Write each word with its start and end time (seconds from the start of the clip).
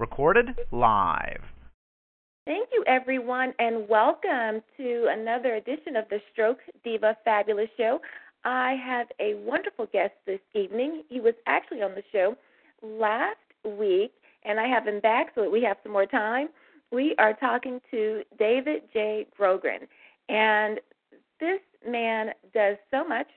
Recorded 0.00 0.56
live. 0.72 1.42
Thank 2.46 2.70
you, 2.72 2.82
everyone, 2.86 3.52
and 3.58 3.86
welcome 3.86 4.62
to 4.78 5.06
another 5.10 5.56
edition 5.56 5.94
of 5.94 6.08
the 6.08 6.20
Stroke 6.32 6.60
Diva 6.82 7.18
Fabulous 7.22 7.68
Show. 7.76 8.00
I 8.42 8.76
have 8.82 9.08
a 9.20 9.34
wonderful 9.44 9.84
guest 9.92 10.14
this 10.24 10.40
evening. 10.54 11.02
He 11.10 11.20
was 11.20 11.34
actually 11.46 11.82
on 11.82 11.94
the 11.94 12.02
show 12.12 12.34
last 12.82 13.36
week, 13.62 14.14
and 14.44 14.58
I 14.58 14.68
have 14.68 14.86
him 14.86 15.00
back 15.00 15.32
so 15.34 15.42
that 15.42 15.52
we 15.52 15.62
have 15.64 15.76
some 15.82 15.92
more 15.92 16.06
time. 16.06 16.48
We 16.90 17.14
are 17.18 17.34
talking 17.34 17.82
to 17.90 18.22
David 18.38 18.84
J. 18.94 19.26
Grogan, 19.36 19.80
and 20.30 20.80
this 21.40 21.60
man 21.86 22.30
does 22.54 22.78
so 22.90 23.06
much, 23.06 23.28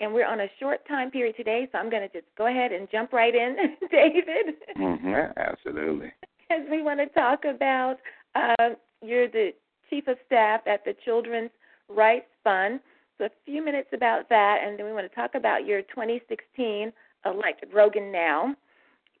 and 0.00 0.12
we're 0.12 0.26
on 0.26 0.40
a 0.40 0.48
short 0.60 0.86
time 0.86 1.10
period 1.10 1.36
today, 1.36 1.68
so 1.70 1.78
I'm 1.78 1.90
going 1.90 2.08
to 2.08 2.12
just 2.12 2.26
go 2.36 2.46
ahead 2.46 2.72
and 2.72 2.88
jump 2.90 3.12
right 3.12 3.34
in, 3.34 3.56
David. 3.90 4.54
Mm-hmm, 4.76 5.38
absolutely. 5.38 6.12
As 6.50 6.60
we 6.70 6.82
want 6.82 7.00
to 7.00 7.06
talk 7.08 7.44
about, 7.44 7.96
uh, 8.34 8.70
you're 9.02 9.28
the 9.28 9.50
chief 9.90 10.06
of 10.08 10.16
staff 10.26 10.60
at 10.66 10.84
the 10.84 10.94
Children's 11.04 11.50
Rights 11.88 12.30
Fund. 12.44 12.80
So 13.18 13.24
a 13.24 13.30
few 13.44 13.64
minutes 13.64 13.88
about 13.92 14.28
that, 14.28 14.58
and 14.64 14.78
then 14.78 14.86
we 14.86 14.92
want 14.92 15.10
to 15.10 15.14
talk 15.14 15.34
about 15.34 15.66
your 15.66 15.82
2016 15.82 16.92
Elect 17.26 17.64
Grogan 17.70 18.12
Now 18.12 18.54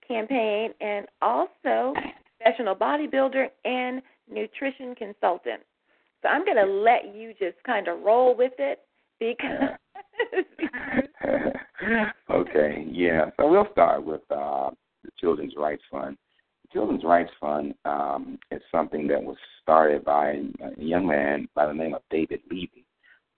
campaign, 0.08 0.70
and 0.80 1.06
also 1.20 1.92
professional 2.40 2.74
bodybuilder 2.74 3.46
and 3.64 4.02
nutrition 4.30 4.94
consultant. 4.94 5.62
So 6.22 6.28
I'm 6.28 6.44
going 6.44 6.56
to 6.56 6.66
let 6.66 7.14
you 7.14 7.32
just 7.38 7.62
kind 7.64 7.86
of 7.86 8.00
roll 8.00 8.34
with 8.36 8.52
it 8.58 8.80
because. 9.18 9.70
okay, 12.30 12.86
yeah. 12.90 13.30
So 13.36 13.48
we'll 13.48 13.68
start 13.72 14.04
with 14.04 14.20
uh, 14.30 14.70
the 15.04 15.10
Children's 15.18 15.54
Rights 15.56 15.82
Fund. 15.90 16.16
The 16.64 16.68
Children's 16.72 17.04
Rights 17.04 17.30
Fund 17.40 17.74
um, 17.84 18.38
is 18.50 18.60
something 18.70 19.06
that 19.08 19.22
was 19.22 19.36
started 19.62 20.04
by 20.04 20.40
a 20.60 20.82
young 20.82 21.06
man 21.06 21.48
by 21.54 21.66
the 21.66 21.74
name 21.74 21.94
of 21.94 22.02
David 22.10 22.40
Levy. 22.50 22.84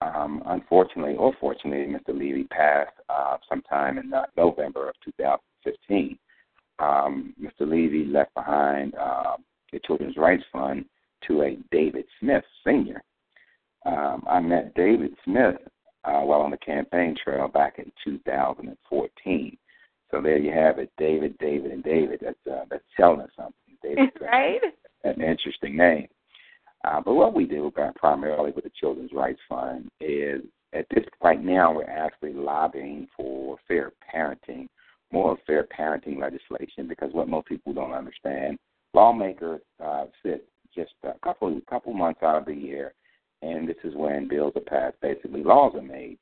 Um, 0.02 0.42
unfortunately, 0.46 1.16
or 1.16 1.34
fortunately, 1.38 1.94
Mr. 1.94 2.18
Levy 2.18 2.44
passed 2.44 2.96
uh, 3.10 3.36
sometime 3.48 3.98
in 3.98 4.12
uh, 4.14 4.24
November 4.36 4.88
of 4.88 4.94
2015 5.04 6.18
um, 6.80 7.34
Mr. 7.40 7.68
Levy 7.68 8.06
left 8.06 8.34
behind 8.34 8.94
uh, 8.94 9.36
the 9.72 9.80
Children's 9.86 10.16
Rights 10.16 10.44
Fund 10.52 10.84
to 11.26 11.42
a 11.42 11.58
David 11.70 12.06
Smith 12.18 12.44
Sr. 12.64 13.02
Um, 13.86 14.24
I 14.28 14.40
met 14.40 14.74
David 14.74 15.14
Smith 15.24 15.56
uh, 16.04 16.20
while 16.20 16.40
on 16.40 16.50
the 16.50 16.58
campaign 16.58 17.16
trail 17.22 17.48
back 17.48 17.78
in 17.78 17.90
2014. 18.04 19.56
So 20.10 20.20
there 20.20 20.38
you 20.38 20.52
have 20.52 20.78
it, 20.78 20.90
David, 20.98 21.36
David, 21.38 21.70
and 21.70 21.84
David. 21.84 22.20
That's 22.22 22.38
uh, 22.50 22.64
that's 22.70 22.84
telling 22.96 23.20
us 23.20 23.30
something. 23.36 23.54
David, 23.82 24.10
right? 24.20 24.60
An 25.04 25.22
interesting 25.22 25.76
name. 25.76 26.08
Uh, 26.84 27.00
but 27.00 27.14
what 27.14 27.34
we 27.34 27.44
do 27.44 27.70
primarily 27.96 28.52
with 28.52 28.64
the 28.64 28.72
Children's 28.80 29.12
Rights 29.12 29.40
Fund 29.48 29.88
is 30.00 30.42
at 30.72 30.86
this 30.94 31.04
right 31.22 31.42
now 31.42 31.74
we're 31.74 31.84
actually 31.84 32.32
lobbying 32.32 33.06
for 33.16 33.58
fair 33.68 33.92
parenting 34.14 34.66
more 35.12 35.36
fair 35.46 35.66
parenting 35.76 36.20
legislation 36.20 36.86
because 36.88 37.12
what 37.12 37.28
most 37.28 37.48
people 37.48 37.72
don't 37.72 37.92
understand, 37.92 38.58
lawmakers 38.94 39.60
uh, 39.84 40.04
sit 40.24 40.46
just 40.74 40.92
a 41.02 41.14
couple 41.24 41.60
couple 41.68 41.92
months 41.92 42.22
out 42.22 42.36
of 42.36 42.46
the 42.46 42.54
year, 42.54 42.94
and 43.42 43.68
this 43.68 43.76
is 43.84 43.94
when 43.94 44.28
bills 44.28 44.52
are 44.56 44.60
passed. 44.60 44.96
Basically, 45.00 45.42
laws 45.42 45.74
are 45.74 45.82
made, 45.82 46.18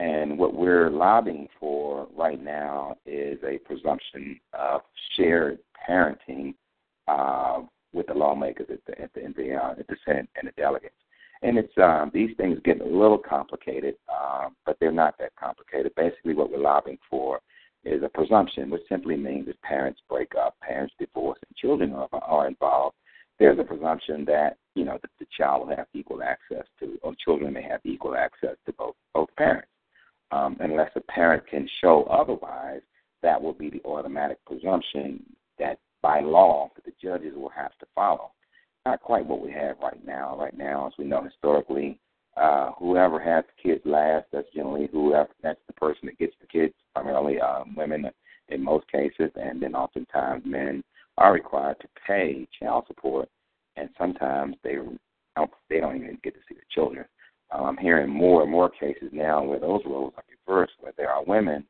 and 0.00 0.38
what 0.38 0.54
we're 0.54 0.90
lobbying 0.90 1.48
for 1.60 2.08
right 2.16 2.42
now 2.42 2.96
is 3.06 3.38
a 3.44 3.58
presumption 3.58 4.40
of 4.52 4.82
shared 5.16 5.58
parenting 5.88 6.54
uh, 7.08 7.62
with 7.92 8.06
the 8.06 8.14
lawmakers 8.14 8.68
at 8.70 8.84
the 8.86 9.00
at 9.00 9.12
the, 9.14 9.24
at 9.24 9.36
the, 9.36 9.54
uh, 9.54 9.70
at 9.78 9.86
the 9.86 9.96
Senate 10.04 10.28
and 10.36 10.48
the 10.48 10.52
delegates. 10.52 10.94
And 11.42 11.58
it's 11.58 11.72
um, 11.76 12.10
these 12.14 12.30
things 12.36 12.58
get 12.64 12.80
a 12.80 12.84
little 12.84 13.18
complicated, 13.18 13.96
uh, 14.12 14.48
but 14.64 14.76
they're 14.78 14.92
not 14.92 15.18
that 15.18 15.34
complicated. 15.36 15.92
Basically, 15.96 16.34
what 16.34 16.50
we're 16.50 16.58
lobbying 16.58 16.98
for 17.10 17.40
is 17.84 18.02
a 18.04 18.08
presumption, 18.08 18.70
which 18.70 18.82
simply 18.88 19.16
means 19.16 19.48
if 19.48 19.60
parents 19.62 20.00
break 20.08 20.32
up, 20.40 20.54
parents 20.60 20.94
divorce, 21.00 21.38
and 21.46 21.56
children 21.56 21.92
are, 21.92 22.08
are 22.12 22.46
involved, 22.46 22.94
there's 23.42 23.58
a 23.58 23.64
presumption 23.64 24.24
that 24.24 24.56
you 24.76 24.84
know 24.84 24.98
the, 25.02 25.08
the 25.18 25.26
child 25.36 25.66
will 25.66 25.76
have 25.76 25.86
equal 25.94 26.22
access 26.22 26.64
to, 26.78 26.96
or 27.02 27.12
children 27.24 27.52
may 27.52 27.62
have 27.62 27.80
equal 27.84 28.14
access 28.14 28.56
to 28.66 28.72
both 28.74 28.94
both 29.12 29.28
parents. 29.36 29.68
Um, 30.30 30.56
unless 30.60 30.90
a 30.94 31.00
parent 31.00 31.46
can 31.48 31.68
show 31.80 32.04
otherwise, 32.04 32.80
that 33.22 33.42
will 33.42 33.52
be 33.52 33.68
the 33.68 33.82
automatic 33.84 34.38
presumption 34.46 35.22
that 35.58 35.78
by 36.02 36.20
law 36.20 36.70
that 36.76 36.84
the 36.84 36.92
judges 37.02 37.34
will 37.36 37.50
have 37.50 37.76
to 37.80 37.86
follow. 37.96 38.30
Not 38.86 39.00
quite 39.00 39.26
what 39.26 39.44
we 39.44 39.52
have 39.52 39.76
right 39.82 40.04
now. 40.06 40.38
Right 40.38 40.56
now, 40.56 40.86
as 40.86 40.92
we 40.96 41.04
know 41.04 41.22
historically, 41.22 41.98
uh, 42.36 42.70
whoever 42.78 43.18
has 43.20 43.44
kids 43.60 43.82
last, 43.84 44.26
that's 44.32 44.48
generally 44.54 44.88
whoever 44.92 45.30
that's 45.42 45.60
the 45.66 45.72
person 45.74 46.06
that 46.06 46.18
gets 46.18 46.34
the 46.40 46.46
kids, 46.46 46.74
primarily 46.94 47.40
um, 47.40 47.74
women 47.76 48.08
in 48.48 48.62
most 48.62 48.90
cases, 48.90 49.32
and 49.34 49.60
then 49.60 49.74
oftentimes 49.74 50.44
men 50.46 50.84
are 51.18 51.32
required 51.32 51.76
to 51.80 51.88
pay 52.06 52.46
child 52.60 52.84
support, 52.86 53.28
and 53.76 53.88
sometimes 53.98 54.56
they 54.62 54.74
don't, 54.74 55.00
they 55.68 55.80
don't 55.80 55.96
even 55.96 56.18
get 56.22 56.34
to 56.34 56.40
see 56.48 56.54
the 56.54 56.60
children. 56.70 57.04
Um, 57.50 57.64
I'm 57.64 57.76
hearing 57.76 58.08
more 58.08 58.42
and 58.42 58.50
more 58.50 58.70
cases 58.70 59.10
now 59.12 59.42
where 59.42 59.60
those 59.60 59.82
roles 59.86 60.14
are 60.16 60.24
reversed, 60.46 60.74
where 60.80 60.92
there 60.96 61.10
are 61.10 61.24
women 61.24 61.64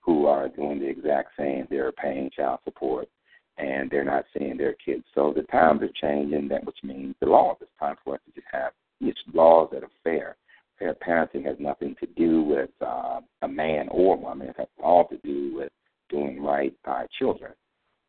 who 0.00 0.26
are 0.26 0.48
doing 0.48 0.78
the 0.78 0.88
exact 0.88 1.30
same. 1.38 1.66
They're 1.68 1.92
paying 1.92 2.30
child 2.36 2.60
support 2.64 3.08
and 3.56 3.90
they're 3.90 4.04
not 4.04 4.24
seeing 4.36 4.56
their 4.56 4.74
kids. 4.84 5.04
So 5.14 5.32
the 5.34 5.42
times 5.42 5.82
are 5.82 5.90
changing, 6.00 6.48
that 6.48 6.64
which 6.64 6.78
means 6.82 7.14
the 7.20 7.26
law. 7.26 7.56
It's 7.60 7.70
time 7.78 7.96
for 8.04 8.14
us 8.14 8.20
to 8.26 8.32
just 8.32 8.46
have 8.52 8.72
it's 9.00 9.18
laws 9.32 9.68
that 9.72 9.82
are 9.82 9.90
fair. 10.02 10.36
Fair 10.78 10.94
parenting 10.94 11.44
has 11.46 11.56
nothing 11.58 11.94
to 12.00 12.06
do 12.16 12.42
with 12.42 12.70
uh, 12.80 13.20
a 13.42 13.48
man 13.48 13.88
or 13.90 14.14
a 14.14 14.18
woman. 14.18 14.48
It 14.48 14.56
has 14.58 14.66
all 14.82 15.06
to 15.08 15.18
do 15.18 15.54
with 15.54 15.70
doing 16.08 16.42
right 16.42 16.74
by 16.84 17.06
children. 17.18 17.52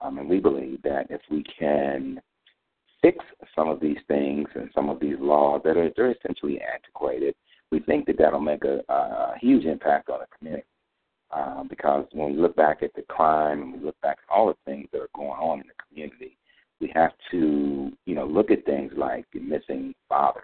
Um, 0.01 0.17
and 0.19 0.29
we 0.29 0.39
believe 0.39 0.81
that 0.83 1.07
if 1.09 1.14
we 1.29 1.43
can 1.57 2.21
fix 3.01 3.23
some 3.55 3.69
of 3.69 3.79
these 3.79 3.97
things 4.07 4.47
and 4.55 4.69
some 4.73 4.89
of 4.89 4.99
these 4.99 5.17
laws 5.19 5.61
that 5.63 5.77
are 5.77 5.91
they're 5.95 6.11
essentially 6.11 6.59
antiquated, 6.61 7.35
we 7.71 7.79
think 7.79 8.05
that 8.07 8.17
that'll 8.17 8.39
make 8.39 8.63
a, 8.63 8.81
a 8.89 9.35
huge 9.39 9.65
impact 9.65 10.09
on 10.09 10.19
the 10.19 10.37
community. 10.37 10.67
Uh, 11.31 11.63
because 11.63 12.05
when 12.11 12.33
we 12.33 12.39
look 12.39 12.55
back 12.55 12.81
at 12.81 12.93
the 12.95 13.01
crime 13.03 13.61
and 13.61 13.73
we 13.73 13.79
look 13.79 13.99
back 14.01 14.17
at 14.23 14.33
all 14.33 14.47
the 14.47 14.55
things 14.65 14.87
that 14.91 15.01
are 15.01 15.09
going 15.15 15.29
on 15.31 15.59
in 15.59 15.67
the 15.67 15.83
community, 15.89 16.37
we 16.79 16.91
have 16.93 17.11
to, 17.31 17.91
you 18.05 18.15
know, 18.15 18.25
look 18.25 18.51
at 18.51 18.65
things 18.65 18.91
like 18.95 19.25
the 19.33 19.39
missing 19.39 19.93
fathers, 20.07 20.43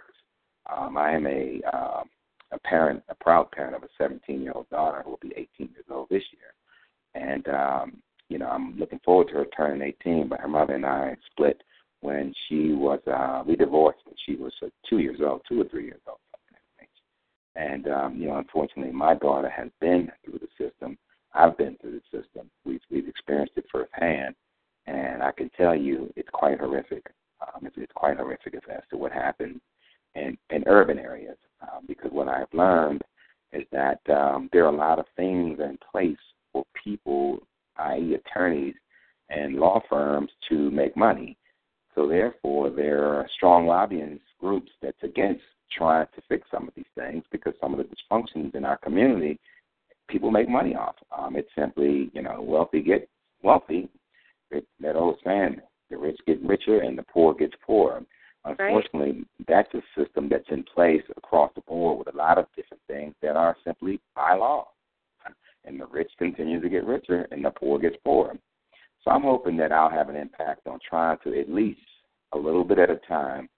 um, 0.69 0.97
I 0.97 1.11
am 1.11 1.27
a 1.27 1.61
um, 1.73 2.09
a 2.51 2.59
parent, 2.59 3.01
a 3.09 3.15
proud 3.15 3.49
parent 3.51 3.75
of 3.75 3.83
a 3.83 3.87
17 3.97 4.41
year 4.41 4.51
old 4.53 4.69
daughter 4.69 5.01
who 5.03 5.11
will 5.11 5.19
be 5.21 5.33
18 5.35 5.69
years 5.73 5.85
old 5.89 6.09
this 6.09 6.23
year, 6.31 6.53
and 7.15 7.47
um, 7.47 7.97
you 8.31 8.39
know 8.39 8.47
I'm 8.47 8.77
looking 8.77 8.99
forward 9.03 9.27
to 9.29 9.33
her 9.35 9.45
turning 9.55 9.81
18. 9.81 10.29
But 10.29 10.39
her 10.39 10.47
mother 10.47 10.75
and 10.75 10.85
I 10.85 11.15
split 11.31 11.61
when 12.01 12.33
she 12.47 12.73
was 12.73 12.99
uh, 13.07 13.43
we 13.45 13.55
divorced 13.55 13.99
when 14.05 14.15
she 14.25 14.35
was 14.35 14.53
uh, 14.63 14.67
two 14.89 14.99
years 14.99 15.19
old, 15.25 15.41
two 15.47 15.61
or 15.61 15.65
three 15.65 15.85
years 15.85 16.01
old. 16.07 16.17
And 17.55 17.87
um, 17.89 18.15
you 18.15 18.27
know, 18.27 18.37
unfortunately, 18.37 18.93
my 18.93 19.13
daughter 19.15 19.49
has 19.49 19.67
been 19.81 20.09
through 20.23 20.39
the 20.39 20.63
system. 20.63 20.97
I've 21.33 21.57
been 21.57 21.77
through 21.81 21.99
the 21.99 22.17
system. 22.17 22.49
We've 22.65 22.81
we've 22.89 23.07
experienced 23.07 23.53
it 23.57 23.65
firsthand, 23.71 24.35
and 24.87 25.21
I 25.21 25.31
can 25.31 25.49
tell 25.57 25.75
you 25.75 26.11
it's 26.15 26.29
quite 26.31 26.59
horrific. 26.59 27.05
Um, 27.41 27.65
it's, 27.65 27.75
it's 27.77 27.91
quite 27.93 28.17
horrific 28.17 28.55
as 28.55 28.83
to 28.91 28.97
what 28.97 29.11
happened 29.11 29.59
in, 30.15 30.37
in 30.49 30.63
urban 30.67 30.99
areas 30.99 31.37
um, 31.61 31.85
because 31.87 32.11
what 32.11 32.27
I've 32.27 32.53
learned 32.53 33.01
is 33.53 33.63
that 33.71 33.99
um, 34.09 34.49
there 34.53 34.63
are 34.65 34.73
a 34.73 34.77
lot 34.77 34.99
of 34.99 35.05
things 35.15 35.59
in 35.59 35.77
place 35.91 36.17
for 36.53 36.63
people, 36.83 37.39
i.e., 37.77 38.15
attorneys 38.15 38.75
and 39.29 39.55
law 39.55 39.81
firms, 39.89 40.29
to 40.49 40.69
make 40.71 40.95
money. 40.97 41.37
So 41.95 42.07
therefore, 42.07 42.69
there 42.69 43.05
are 43.05 43.29
strong 43.35 43.65
lobbying 43.65 44.19
groups 44.39 44.71
that's 44.81 45.01
against 45.03 45.41
trying 45.75 46.07
to 46.15 46.21
fix 46.27 46.47
some 46.51 46.67
of 46.67 46.73
these 46.75 46.85
things 46.95 47.23
because 47.31 47.53
some 47.61 47.73
of 47.73 47.79
the 47.79 47.85
dysfunctions 47.85 48.55
in 48.55 48.65
our 48.65 48.77
community, 48.77 49.39
people 50.09 50.31
make 50.31 50.49
money 50.49 50.75
off. 50.75 50.95
Um, 51.17 51.35
it's 51.35 51.49
simply, 51.57 52.09
you 52.13 52.21
know, 52.21 52.41
wealthy 52.41 52.81
get 52.81 53.09
wealthy. 53.43 53.89
It, 54.51 54.65
that 54.81 54.95
old 54.95 55.17
saying, 55.23 55.61
the 55.89 55.97
rich 55.97 56.19
get 56.27 56.41
richer 56.41 56.79
and 56.79 56.97
the 56.97 57.03
poor 57.03 57.33
gets 57.33 57.53
poorer. 57.65 58.01
Unfortunately, 58.43 59.11
right. 59.11 59.47
that's 59.47 59.73
a 59.75 59.81
system 59.99 60.27
that's 60.29 60.49
in 60.49 60.63
place 60.63 61.03
across 61.15 61.51
the 61.55 61.61
board 61.61 61.99
with 61.99 62.13
a 62.13 62.17
lot 62.17 62.37
of 62.37 62.47
different 62.55 62.81
things 62.87 63.13
that 63.21 63.35
are 63.35 63.55
simply 63.63 63.99
by 64.15 64.33
law. 64.35 64.67
And 65.65 65.79
the 65.79 65.85
rich 65.85 66.11
continue 66.17 66.59
to 66.59 66.69
get 66.69 66.85
richer 66.85 67.27
and 67.31 67.45
the 67.45 67.51
poor 67.51 67.79
gets 67.79 67.95
poorer. 68.03 68.37
So 69.03 69.11
I'm 69.11 69.23
hoping 69.23 69.57
that 69.57 69.71
I'll 69.71 69.89
have 69.89 70.09
an 70.09 70.15
impact 70.15 70.67
on 70.67 70.79
trying 70.87 71.17
to 71.23 71.39
at 71.39 71.49
least 71.49 71.79
a 72.33 72.37
little 72.37 72.63
bit 72.63 72.79
at 72.79 72.89
a 72.89 72.99
time, 73.07 73.49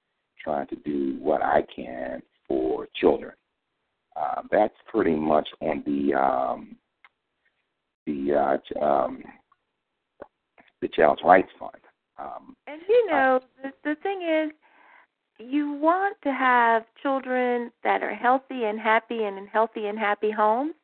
trying 0.41 0.67
to 0.67 0.75
do 0.77 1.17
what 1.19 1.41
I 1.41 1.63
can 1.75 2.21
for 2.47 2.87
children. 2.95 3.33
Uh, 4.15 4.41
that's 4.51 4.75
pretty 4.87 5.15
much 5.15 5.47
on 5.61 5.83
the 5.85 6.13
um, 6.13 6.75
the 8.05 8.59
uh, 8.79 8.85
um, 8.85 9.23
the 10.81 10.87
Child's 10.89 11.21
Rights 11.25 11.49
Fund. 11.59 11.71
Um, 12.19 12.55
and 12.67 12.81
you 12.87 13.07
know, 13.09 13.39
the 13.63 13.71
the 13.83 13.95
thing 14.03 14.21
is, 14.21 14.51
you 15.39 15.73
want 15.73 16.15
to 16.23 16.31
have 16.31 16.83
children 17.01 17.71
that 17.83 18.03
are 18.03 18.13
healthy 18.13 18.65
and 18.65 18.79
happy 18.79 19.23
and 19.23 19.37
in 19.37 19.47
healthy 19.47 19.87
and 19.87 19.97
happy 19.97 20.29
homes, 20.29 20.75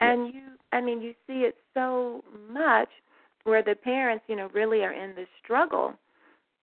and 0.00 0.34
you, 0.34 0.40
I 0.72 0.80
mean, 0.80 1.00
you 1.02 1.14
see 1.26 1.40
it 1.40 1.56
so 1.74 2.24
much 2.50 2.88
where 3.44 3.62
the 3.62 3.74
parents, 3.74 4.24
you 4.28 4.36
know, 4.36 4.48
really 4.54 4.82
are 4.82 4.92
in 4.92 5.14
the 5.14 5.26
struggle, 5.42 5.94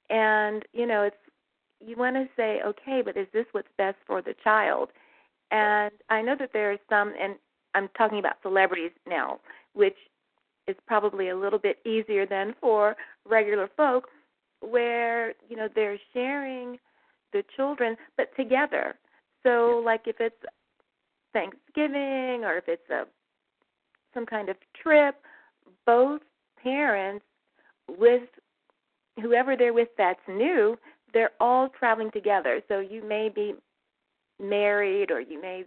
and 0.09 0.63
you 0.73 0.85
know, 0.85 1.03
it's 1.03 1.15
you 1.85 1.95
want 1.95 2.15
to 2.15 2.27
say, 2.35 2.61
okay, 2.65 3.01
but 3.03 3.15
is 3.15 3.27
this 3.33 3.45
what's 3.51 3.67
best 3.77 3.97
for 4.05 4.21
the 4.21 4.35
child? 4.43 4.89
And 5.51 5.91
I 6.09 6.21
know 6.21 6.35
that 6.37 6.51
there 6.53 6.71
are 6.71 6.77
some, 6.89 7.13
and 7.19 7.35
I'm 7.73 7.89
talking 7.97 8.19
about 8.19 8.35
celebrities 8.41 8.91
now, 9.07 9.39
which 9.73 9.95
is 10.67 10.75
probably 10.87 11.29
a 11.29 11.37
little 11.37 11.59
bit 11.59 11.77
easier 11.85 12.25
than 12.25 12.53
for 12.59 12.95
regular 13.27 13.69
folk, 13.77 14.07
where 14.61 15.33
you 15.47 15.55
know 15.55 15.69
they're 15.73 15.99
sharing 16.13 16.77
the 17.31 17.43
children, 17.55 17.95
but 18.17 18.35
together. 18.35 18.95
So, 19.43 19.81
like 19.85 20.01
if 20.05 20.17
it's 20.19 20.35
Thanksgiving 21.33 22.43
or 22.43 22.57
if 22.57 22.67
it's 22.67 22.89
a 22.89 23.05
some 24.13 24.25
kind 24.25 24.49
of 24.49 24.55
trip, 24.81 25.15
both 25.85 26.21
parents 26.61 27.25
with 27.87 28.23
whoever 29.21 29.55
they're 29.55 29.73
with 29.73 29.89
that's 29.97 30.19
new, 30.27 30.77
they're 31.13 31.31
all 31.39 31.69
traveling 31.69 32.11
together. 32.11 32.61
So 32.67 32.79
you 32.79 33.03
may 33.03 33.29
be 33.29 33.55
married 34.39 35.11
or 35.11 35.19
you 35.19 35.41
may 35.41 35.65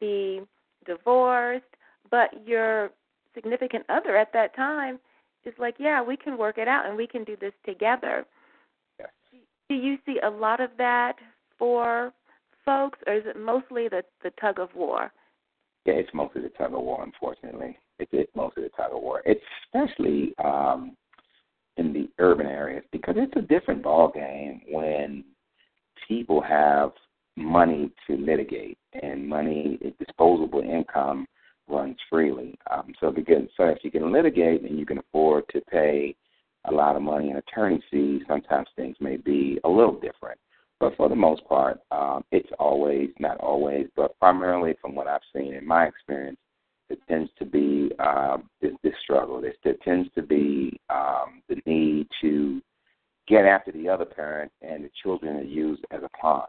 be 0.00 0.42
divorced, 0.84 1.64
but 2.10 2.30
your 2.46 2.90
significant 3.34 3.84
other 3.88 4.16
at 4.16 4.32
that 4.32 4.54
time 4.54 4.98
is 5.44 5.54
like, 5.58 5.76
yeah, 5.78 6.02
we 6.02 6.16
can 6.16 6.36
work 6.36 6.58
it 6.58 6.68
out 6.68 6.86
and 6.86 6.96
we 6.96 7.06
can 7.06 7.24
do 7.24 7.36
this 7.40 7.52
together. 7.64 8.24
Yes. 8.98 9.08
Do 9.68 9.74
you 9.74 9.98
see 10.06 10.18
a 10.22 10.30
lot 10.30 10.60
of 10.60 10.70
that 10.78 11.14
for 11.58 12.12
folks, 12.64 12.98
or 13.06 13.14
is 13.14 13.24
it 13.26 13.38
mostly 13.38 13.88
the 13.88 14.02
the 14.22 14.30
tug 14.40 14.58
of 14.58 14.74
war? 14.74 15.12
Yeah, 15.84 15.94
it's 15.94 16.14
mostly 16.14 16.42
the 16.42 16.48
tug 16.50 16.72
of 16.72 16.80
war. 16.80 17.02
Unfortunately, 17.02 17.76
it's, 17.98 18.10
it's 18.12 18.34
mostly 18.34 18.62
the 18.64 18.70
tug 18.70 18.92
of 18.92 19.02
war. 19.02 19.22
Especially 19.26 20.34
um, 20.42 20.96
in 21.76 21.92
the 21.92 22.08
urban 22.18 22.46
areas 22.46 22.84
because 22.92 23.14
it's 23.18 23.36
a 23.36 23.42
different 23.42 23.82
ball 23.82 24.10
game 24.10 24.60
when 24.70 25.24
people 26.08 26.40
have 26.40 26.92
money 27.36 27.90
to 28.06 28.16
litigate 28.16 28.78
and 29.02 29.28
money 29.28 29.78
disposable 29.98 30.60
income 30.60 31.26
runs 31.68 31.96
freely. 32.08 32.56
Um, 32.70 32.92
so 33.00 33.10
because 33.10 33.42
so 33.56 33.64
if 33.64 33.78
you 33.82 33.90
can 33.90 34.12
litigate 34.12 34.62
and 34.62 34.78
you 34.78 34.86
can 34.86 34.98
afford 34.98 35.44
to 35.48 35.60
pay 35.62 36.14
a 36.66 36.72
lot 36.72 36.96
of 36.96 37.02
money 37.02 37.30
in 37.30 37.36
attorney 37.36 37.82
fees, 37.90 38.22
sometimes 38.28 38.68
things 38.76 38.96
may 39.00 39.16
be 39.16 39.58
a 39.64 39.68
little 39.68 39.94
different. 39.94 40.38
But 40.84 40.98
for 40.98 41.08
the 41.08 41.16
most 41.16 41.42
part, 41.46 41.80
um, 41.90 42.24
it's 42.30 42.50
always 42.58 43.08
not 43.18 43.38
always, 43.38 43.86
but 43.96 44.18
primarily 44.18 44.74
from 44.82 44.94
what 44.94 45.06
I've 45.06 45.22
seen 45.34 45.54
in 45.54 45.66
my 45.66 45.86
experience, 45.86 46.36
it 46.90 46.98
tends 47.08 47.30
to 47.38 47.46
be 47.46 47.90
uh, 47.98 48.36
this, 48.60 48.72
this 48.82 48.92
struggle. 49.02 49.40
There, 49.40 49.54
there 49.64 49.76
tends 49.82 50.10
to 50.14 50.20
be 50.20 50.78
um, 50.90 51.40
the 51.48 51.56
need 51.64 52.06
to 52.20 52.60
get 53.26 53.46
after 53.46 53.72
the 53.72 53.88
other 53.88 54.04
parent, 54.04 54.52
and 54.60 54.84
the 54.84 54.90
children 55.02 55.38
are 55.38 55.42
used 55.42 55.86
as 55.90 56.02
a 56.02 56.18
pawn. 56.20 56.48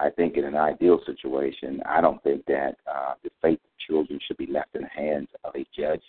I 0.00 0.10
think 0.10 0.36
in 0.36 0.44
an 0.44 0.56
ideal 0.56 0.98
situation, 1.06 1.80
I 1.86 2.00
don't 2.00 2.20
think 2.24 2.44
that 2.46 2.78
uh, 2.92 3.14
the 3.22 3.30
fate 3.40 3.60
of 3.62 3.86
children 3.86 4.18
should 4.26 4.38
be 4.38 4.48
left 4.48 4.74
in 4.74 4.82
the 4.82 4.88
hands 4.88 5.28
of 5.44 5.54
a 5.54 5.64
judge 5.78 6.02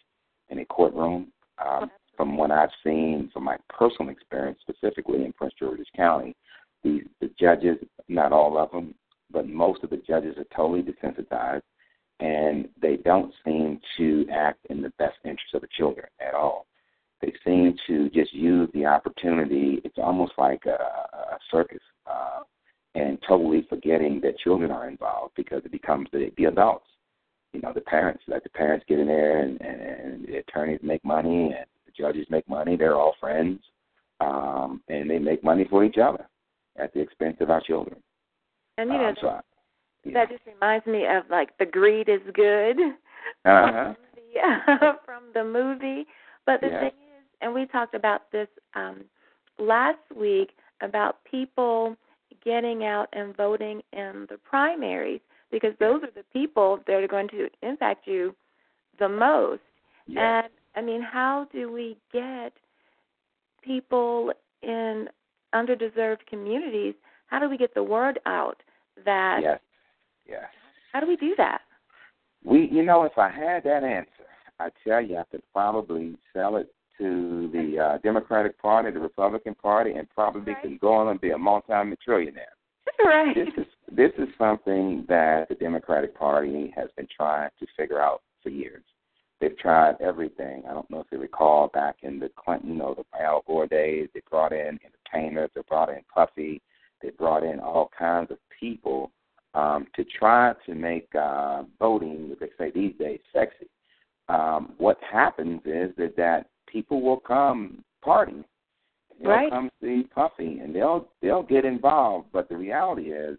in 0.49 0.57
a 0.57 0.65
courtroom. 0.65 1.27
Um, 1.63 1.91
from 2.17 2.35
what 2.35 2.49
I've 2.49 2.69
seen, 2.83 3.29
from 3.31 3.43
my 3.43 3.57
personal 3.69 4.11
experience, 4.11 4.57
specifically 4.61 5.23
in 5.23 5.33
Prince 5.33 5.53
George's 5.59 5.87
County, 5.95 6.35
the, 6.83 7.01
the 7.21 7.29
judges, 7.39 7.77
not 8.07 8.31
all 8.31 8.57
of 8.57 8.71
them, 8.71 8.93
but 9.31 9.47
most 9.47 9.83
of 9.83 9.89
the 9.89 10.01
judges 10.07 10.37
are 10.37 10.45
totally 10.55 10.83
desensitized, 10.83 11.63
and 12.19 12.69
they 12.81 12.97
don't 12.97 13.33
seem 13.43 13.79
to 13.97 14.25
act 14.31 14.59
in 14.69 14.81
the 14.81 14.91
best 14.99 15.17
interest 15.25 15.53
of 15.53 15.61
the 15.61 15.67
children 15.75 16.05
at 16.25 16.33
all. 16.33 16.67
They 17.21 17.33
seem 17.45 17.75
to 17.87 18.09
just 18.09 18.33
use 18.33 18.69
the 18.73 18.85
opportunity. 18.85 19.81
It's 19.83 19.97
almost 19.97 20.33
like 20.37 20.63
a, 20.65 20.77
a 21.17 21.37
circus. 21.49 21.81
Uh, 22.05 22.41
and 22.95 23.17
totally 23.27 23.65
forgetting 23.69 24.21
that 24.21 24.37
children 24.37 24.69
are 24.69 24.87
involved 24.87 25.33
because 25.35 25.63
it 25.65 25.71
becomes 25.71 26.07
the, 26.11 26.31
the 26.37 26.45
adults. 26.45 26.85
You 27.51 27.61
know, 27.61 27.73
the 27.73 27.81
parents, 27.81 28.23
let 28.27 28.43
the 28.43 28.49
parents 28.49 28.85
get 28.87 28.99
in 28.99 29.07
there 29.07 29.39
and, 29.39 29.59
and, 29.61 29.81
and 29.81 30.27
the 30.27 30.37
attorneys 30.37 30.79
make 30.83 31.03
money 31.03 31.55
and 31.57 31.65
the 31.87 31.91
judges 31.97 32.27
make 32.29 32.47
money. 32.47 32.75
They're 32.75 32.95
all 32.95 33.15
friends. 33.19 33.61
Um, 34.19 34.81
and 34.89 35.09
they 35.09 35.17
make 35.17 35.43
money 35.43 35.65
for 35.69 35.83
each 35.83 35.97
other 35.97 36.27
at 36.77 36.93
the 36.93 36.99
expense 36.99 37.37
of 37.39 37.49
our 37.49 37.61
children. 37.61 38.01
And 38.77 38.89
you 38.91 38.97
know, 38.97 39.09
um, 39.09 39.15
so 39.21 39.27
I, 39.27 39.41
yeah. 40.03 40.13
that 40.13 40.29
just 40.29 40.41
reminds 40.45 40.85
me 40.85 41.05
of 41.05 41.23
like 41.29 41.57
the 41.57 41.65
greed 41.65 42.09
is 42.09 42.21
good 42.33 42.77
uh-huh. 43.45 43.93
from, 43.93 43.95
the, 44.33 44.91
from 45.05 45.23
the 45.33 45.43
movie. 45.43 46.05
But 46.45 46.61
the 46.61 46.67
yeah. 46.67 46.79
thing 46.79 46.87
is, 46.89 47.25
and 47.41 47.53
we 47.53 47.65
talked 47.67 47.95
about 47.95 48.31
this 48.31 48.47
um, 48.75 49.03
last 49.59 49.99
week 50.15 50.51
about 50.81 51.23
people 51.29 51.95
getting 52.43 52.83
out 52.83 53.07
and 53.13 53.35
voting 53.35 53.81
in 53.93 54.25
the 54.29 54.37
primaries 54.43 55.21
because 55.51 55.73
those 55.79 56.01
are 56.03 56.11
the 56.15 56.25
people 56.33 56.79
that 56.87 56.95
are 56.95 57.07
going 57.07 57.29
to 57.29 57.47
impact 57.61 58.07
you 58.07 58.35
the 58.99 59.07
most. 59.07 59.61
Yes. 60.07 60.19
And 60.19 60.53
I 60.75 60.81
mean, 60.85 61.01
how 61.01 61.47
do 61.53 61.71
we 61.71 61.97
get 62.11 62.53
people 63.63 64.31
in 64.61 65.07
underdeserved 65.53 66.25
communities? 66.29 66.95
How 67.27 67.39
do 67.39 67.49
we 67.49 67.57
get 67.57 67.73
the 67.73 67.83
word 67.83 68.19
out 68.25 68.61
that? 69.05 69.39
Yes. 69.41 69.59
Yes. 70.27 70.45
How 70.91 70.99
do 70.99 71.07
we 71.07 71.15
do 71.15 71.33
that? 71.37 71.61
We, 72.43 72.69
you 72.71 72.83
know, 72.83 73.03
if 73.03 73.17
I 73.17 73.29
had 73.29 73.63
that 73.63 73.83
answer, 73.83 74.09
I 74.59 74.69
tell 74.87 75.01
you, 75.01 75.17
I 75.17 75.23
could 75.31 75.43
probably 75.53 76.15
sell 76.33 76.57
it 76.57 76.73
to 76.97 77.49
the 77.51 77.79
uh, 77.79 77.97
Democratic 77.99 78.61
Party, 78.61 78.91
the 78.91 78.99
Republican 78.99 79.55
Party, 79.55 79.91
and 79.93 80.07
probably 80.09 80.53
right. 80.53 80.61
can 80.61 80.77
go 80.77 80.93
on 80.93 81.07
and 81.07 81.19
be 81.19 81.31
a 81.31 81.37
multi-trillionaire. 81.37 82.37
Right. 83.03 83.35
This 83.35 83.47
is 83.57 83.65
this 83.91 84.11
is 84.17 84.27
something 84.37 85.05
that 85.09 85.49
the 85.49 85.55
Democratic 85.55 86.17
Party 86.17 86.71
has 86.75 86.89
been 86.95 87.07
trying 87.15 87.49
to 87.59 87.65
figure 87.75 87.99
out 87.99 88.21
for 88.41 88.49
years. 88.49 88.83
They've 89.43 89.57
tried 89.57 89.99
everything. 89.99 90.63
I 90.69 90.73
don't 90.73 90.89
know 90.89 91.01
if 91.01 91.07
you 91.11 91.17
recall 91.17 91.67
back 91.67 91.97
in 92.01 92.17
the 92.17 92.31
Clinton 92.33 92.79
or 92.79 92.95
the 92.95 93.03
Al 93.21 93.43
Gore 93.45 93.67
days, 93.67 94.07
they 94.13 94.21
brought 94.31 94.53
in 94.53 94.79
entertainers, 94.79 95.49
they 95.53 95.61
brought 95.67 95.89
in 95.89 95.99
Puffy, 96.13 96.61
they 97.01 97.09
brought 97.09 97.43
in 97.43 97.59
all 97.59 97.91
kinds 97.99 98.31
of 98.31 98.37
people 98.57 99.11
um, 99.53 99.87
to 99.97 100.05
try 100.05 100.53
to 100.65 100.73
make 100.73 101.13
uh, 101.13 101.63
voting, 101.77 102.29
as 102.31 102.37
they 102.39 102.51
say 102.57 102.71
these 102.71 102.93
days, 102.97 103.19
sexy. 103.33 103.67
Um, 104.29 104.75
what 104.77 104.97
happens 105.11 105.59
is 105.65 105.91
that, 105.97 106.15
that 106.15 106.47
people 106.65 107.01
will 107.01 107.19
come 107.19 107.83
party. 108.01 108.45
They'll 109.19 109.29
right. 109.29 109.51
come 109.51 109.69
see 109.81 110.05
Puffy 110.15 110.59
and 110.59 110.73
they'll 110.73 111.09
they'll 111.21 111.43
get 111.43 111.65
involved, 111.65 112.27
but 112.31 112.47
the 112.47 112.55
reality 112.55 113.11
is 113.11 113.37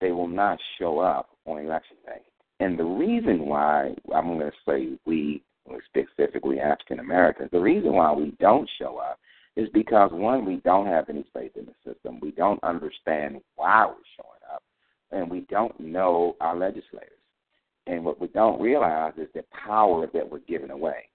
they 0.00 0.12
will 0.12 0.28
not 0.28 0.60
show 0.78 1.00
up 1.00 1.30
on 1.44 1.58
election 1.58 1.96
day. 2.06 2.20
And 2.60 2.78
the 2.78 2.84
reason 2.84 3.46
why 3.46 3.94
I'm 4.14 4.26
going 4.26 4.38
to 4.38 4.52
say 4.66 4.98
we, 5.04 5.42
specifically 5.86 6.60
African 6.60 7.00
Americans, 7.00 7.50
the 7.52 7.60
reason 7.60 7.94
why 7.94 8.12
we 8.12 8.34
don't 8.40 8.68
show 8.78 8.98
up 8.98 9.18
is 9.56 9.68
because 9.72 10.10
one, 10.12 10.44
we 10.44 10.56
don't 10.56 10.86
have 10.86 11.08
any 11.08 11.24
faith 11.32 11.52
in 11.56 11.66
the 11.66 11.92
system. 11.92 12.18
We 12.20 12.32
don't 12.32 12.62
understand 12.62 13.40
why 13.56 13.86
we're 13.86 13.94
showing 14.16 14.52
up, 14.52 14.62
and 15.12 15.30
we 15.30 15.46
don't 15.50 15.78
know 15.78 16.36
our 16.40 16.56
legislators. 16.56 17.10
And 17.86 18.04
what 18.04 18.20
we 18.20 18.28
don't 18.28 18.60
realize 18.60 19.12
is 19.16 19.28
the 19.34 19.44
power 19.64 20.08
that 20.12 20.28
we're 20.28 20.40
giving 20.40 20.70
away. 20.70 21.08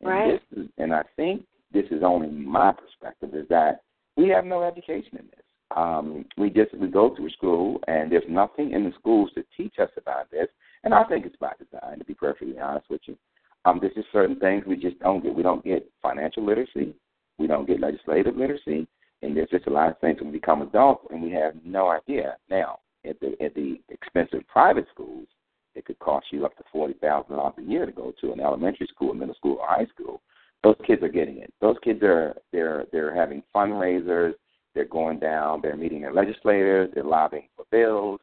And 0.00 0.10
right. 0.10 0.40
This 0.50 0.64
is, 0.64 0.68
and 0.78 0.92
I 0.92 1.02
think 1.16 1.44
this 1.72 1.86
is 1.90 2.02
only 2.02 2.28
my 2.28 2.72
perspective 2.72 3.34
is 3.34 3.48
that 3.48 3.82
we 4.16 4.28
have 4.28 4.44
no 4.44 4.62
education 4.62 5.18
in 5.18 5.26
this. 5.26 5.44
Um, 5.74 6.24
we 6.36 6.50
just 6.50 6.74
we 6.74 6.88
go 6.88 7.14
through 7.14 7.30
school, 7.30 7.80
and 7.86 8.10
there's 8.10 8.24
nothing 8.28 8.72
in 8.72 8.84
the 8.84 8.92
schools 8.98 9.30
to 9.34 9.44
teach 9.56 9.74
us 9.80 9.90
about 9.96 10.30
this, 10.30 10.48
And 10.86 10.94
I 10.94 11.02
think 11.02 11.26
it's 11.26 11.34
by 11.34 11.50
design, 11.58 11.98
to 11.98 12.04
be 12.04 12.14
perfectly 12.14 12.60
honest 12.60 12.88
with 12.88 13.00
you. 13.06 13.18
Um, 13.64 13.80
there's 13.80 13.94
just 13.94 14.06
certain 14.12 14.38
things 14.38 14.62
we 14.68 14.76
just 14.76 15.00
don't 15.00 15.20
get. 15.20 15.34
We 15.34 15.42
don't 15.42 15.64
get 15.64 15.90
financial 16.00 16.46
literacy. 16.46 16.94
We 17.38 17.48
don't 17.48 17.66
get 17.66 17.80
legislative 17.80 18.36
literacy. 18.36 18.86
And 19.20 19.36
there's 19.36 19.50
just 19.50 19.66
a 19.66 19.70
lot 19.70 19.90
of 19.90 19.98
things 19.98 20.20
when 20.20 20.30
we 20.30 20.38
become 20.38 20.62
adults 20.62 21.04
and 21.10 21.20
we 21.20 21.32
have 21.32 21.54
no 21.64 21.88
idea. 21.88 22.36
Now, 22.48 22.78
at 23.04 23.18
the 23.18 23.34
at 23.44 23.52
the 23.56 23.80
expensive 23.88 24.46
private 24.46 24.86
schools, 24.94 25.26
it 25.74 25.84
could 25.86 25.98
cost 25.98 26.26
you 26.30 26.46
up 26.46 26.56
to 26.56 26.62
forty 26.70 26.94
thousand 26.94 27.34
dollars 27.34 27.54
a 27.58 27.62
year 27.62 27.84
to 27.84 27.90
go 27.90 28.14
to 28.20 28.32
an 28.32 28.38
elementary 28.38 28.86
school, 28.86 29.12
middle 29.12 29.34
school, 29.34 29.58
or 29.60 29.66
high 29.66 29.86
school. 29.92 30.22
Those 30.62 30.76
kids 30.86 31.02
are 31.02 31.08
getting 31.08 31.38
it. 31.38 31.52
Those 31.60 31.76
kids 31.82 32.00
are 32.04 32.36
they're 32.52 32.84
they're 32.92 33.12
having 33.12 33.42
fundraisers. 33.52 34.34
They're 34.76 34.84
going 34.84 35.18
down. 35.18 35.62
They're 35.62 35.74
meeting 35.74 36.02
their 36.02 36.14
legislators. 36.14 36.90
They're 36.94 37.02
lobbying 37.02 37.48
for 37.56 37.64
bills. 37.72 38.20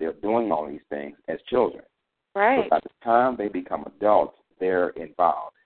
They're 0.00 0.14
doing 0.14 0.50
all 0.50 0.66
these 0.66 0.80
things 0.88 1.14
as 1.28 1.36
children. 1.50 1.84
Right. 2.36 2.64
So 2.64 2.68
by 2.68 2.80
the 2.82 2.90
time 3.02 3.36
they 3.38 3.48
become 3.48 3.84
adults, 3.86 4.36
they're 4.60 4.90
involved. 4.90 5.56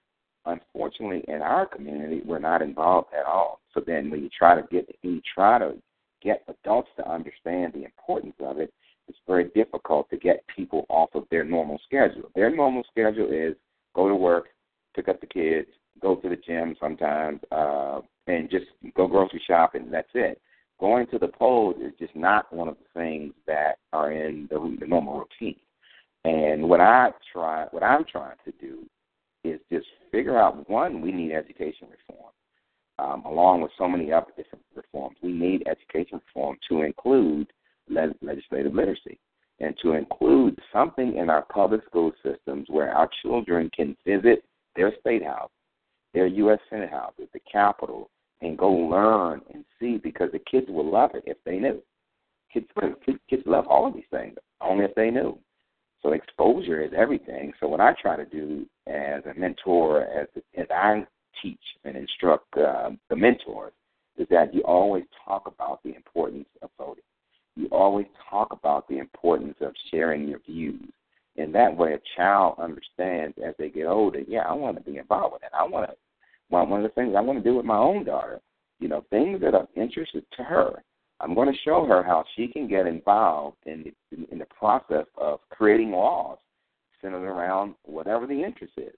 Unfortunately, 0.46 1.24
in 1.26 1.42
our 1.42 1.66
community, 1.66 2.22
we're 2.24 2.38
not 2.38 2.62
involved 2.62 3.08
at 3.12 3.26
all. 3.26 3.60
So 3.74 3.82
then, 3.84 4.08
when 4.08 4.22
you 4.22 4.30
try 4.36 4.54
to 4.54 4.66
get, 4.70 4.88
when 5.02 5.14
you 5.14 5.20
try 5.34 5.58
to 5.58 5.74
get 6.22 6.44
adults 6.46 6.88
to 6.96 7.10
understand 7.10 7.72
the 7.72 7.84
importance 7.84 8.36
of 8.38 8.58
it, 8.58 8.72
it's 9.08 9.18
very 9.26 9.48
difficult 9.48 10.08
to 10.10 10.16
get 10.16 10.44
people 10.54 10.86
off 10.88 11.10
of 11.14 11.24
their 11.28 11.42
normal 11.42 11.80
schedule. 11.84 12.30
Their 12.36 12.54
normal 12.54 12.84
schedule 12.88 13.32
is 13.32 13.56
go 13.96 14.08
to 14.08 14.14
work, 14.14 14.46
pick 14.94 15.08
up 15.08 15.20
the 15.20 15.26
kids, 15.26 15.68
go 16.00 16.14
to 16.14 16.28
the 16.28 16.36
gym 16.36 16.76
sometimes, 16.80 17.40
uh, 17.50 18.00
and 18.28 18.48
just 18.48 18.66
go 18.96 19.08
grocery 19.08 19.42
shopping. 19.44 19.90
That's 19.90 20.08
it. 20.14 20.40
Going 20.78 21.08
to 21.08 21.18
the 21.18 21.28
polls 21.28 21.76
is 21.82 21.92
just 21.98 22.14
not 22.14 22.52
one 22.52 22.68
of 22.68 22.76
the 22.76 23.00
things 23.00 23.34
that 23.48 23.78
are 23.92 24.12
in 24.12 24.46
the, 24.50 24.76
the 24.78 24.86
normal 24.86 25.18
routine. 25.18 25.56
And 26.24 26.68
what 26.68 26.80
I 26.80 27.10
try, 27.32 27.66
what 27.70 27.82
I'm 27.82 28.04
trying 28.04 28.36
to 28.44 28.52
do, 28.60 28.84
is 29.42 29.58
just 29.72 29.86
figure 30.12 30.38
out 30.38 30.68
one, 30.68 31.00
we 31.00 31.12
need 31.12 31.32
education 31.32 31.88
reform, 31.90 32.32
um, 32.98 33.24
along 33.24 33.62
with 33.62 33.70
so 33.78 33.88
many 33.88 34.12
other 34.12 34.30
different 34.36 34.64
reforms. 34.74 35.16
We 35.22 35.32
need 35.32 35.66
education 35.66 36.20
reform 36.26 36.58
to 36.68 36.82
include 36.82 37.50
le- 37.88 38.14
legislative 38.20 38.74
literacy 38.74 39.18
and 39.60 39.74
to 39.82 39.92
include 39.92 40.58
something 40.72 41.16
in 41.16 41.30
our 41.30 41.42
public 41.42 41.84
school 41.86 42.12
systems 42.22 42.66
where 42.68 42.92
our 42.94 43.08
children 43.22 43.70
can 43.74 43.96
visit 44.06 44.44
their 44.76 44.92
state 45.00 45.24
house, 45.24 45.50
their 46.12 46.26
U.S. 46.26 46.58
Senate 46.68 46.90
houses, 46.90 47.28
the 47.32 47.40
Capitol, 47.50 48.10
and 48.42 48.58
go 48.58 48.70
learn 48.70 49.40
and 49.52 49.64
see 49.78 49.98
because 49.98 50.30
the 50.32 50.40
kids 50.50 50.66
will 50.68 50.90
love 50.90 51.10
it 51.14 51.24
if 51.26 51.36
they 51.44 51.58
knew. 51.58 51.82
Kids, 52.52 52.66
kids 53.28 53.42
love 53.46 53.66
all 53.68 53.86
of 53.86 53.94
these 53.94 54.02
things 54.10 54.34
only 54.60 54.84
if 54.84 54.94
they 54.94 55.10
knew. 55.10 55.38
So 56.02 56.12
exposure 56.12 56.82
is 56.82 56.92
everything. 56.96 57.52
So 57.60 57.68
what 57.68 57.80
I 57.80 57.94
try 58.00 58.16
to 58.16 58.24
do 58.24 58.66
as 58.86 59.22
a 59.26 59.38
mentor, 59.38 60.04
as 60.04 60.28
as 60.56 60.66
I 60.70 61.06
teach 61.42 61.60
and 61.84 61.96
instruct 61.96 62.56
uh, 62.56 62.90
the 63.08 63.16
mentors, 63.16 63.72
is 64.16 64.26
that 64.30 64.54
you 64.54 64.62
always 64.62 65.04
talk 65.24 65.46
about 65.46 65.82
the 65.82 65.94
importance 65.94 66.48
of 66.62 66.70
voting. 66.78 67.04
You 67.56 67.68
always 67.70 68.06
talk 68.28 68.52
about 68.52 68.88
the 68.88 68.98
importance 68.98 69.56
of 69.60 69.72
sharing 69.90 70.28
your 70.28 70.40
views. 70.40 70.88
In 71.36 71.52
that 71.52 71.76
way, 71.76 71.94
a 71.94 72.00
child 72.16 72.56
understands 72.58 73.36
as 73.44 73.54
they 73.58 73.68
get 73.68 73.86
older. 73.86 74.20
Yeah, 74.26 74.40
I 74.40 74.52
want 74.52 74.76
to 74.76 74.90
be 74.90 74.98
involved 74.98 75.34
with 75.34 75.42
it. 75.42 75.50
I 75.58 75.64
want 75.64 75.90
to. 75.90 75.96
One 76.48 76.68
one 76.68 76.84
of 76.84 76.90
the 76.90 76.94
things 76.94 77.14
I 77.16 77.20
want 77.20 77.38
to 77.38 77.48
do 77.48 77.56
with 77.56 77.64
my 77.64 77.76
own 77.76 78.04
daughter, 78.04 78.40
you 78.80 78.88
know, 78.88 79.04
things 79.10 79.40
that 79.40 79.54
are 79.54 79.68
interested 79.76 80.24
to 80.36 80.42
her. 80.42 80.82
I'm 81.20 81.34
going 81.34 81.52
to 81.52 81.58
show 81.64 81.84
her 81.86 82.02
how 82.02 82.24
she 82.34 82.48
can 82.48 82.66
get 82.66 82.86
involved 82.86 83.58
in 83.66 83.84
the, 84.10 84.32
in 84.32 84.38
the 84.38 84.46
process 84.46 85.06
of 85.18 85.40
creating 85.50 85.90
laws 85.90 86.38
centered 87.02 87.26
around 87.26 87.74
whatever 87.84 88.26
the 88.26 88.42
interest 88.42 88.72
is. 88.76 88.94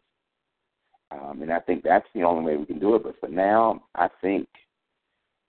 Um, 1.10 1.42
and 1.42 1.52
I 1.52 1.58
think 1.60 1.82
that's 1.82 2.06
the 2.14 2.22
only 2.22 2.44
way 2.44 2.56
we 2.56 2.66
can 2.66 2.78
do 2.78 2.94
it. 2.94 3.02
But 3.02 3.18
for 3.20 3.28
now, 3.28 3.82
I 3.96 4.08
think 4.20 4.48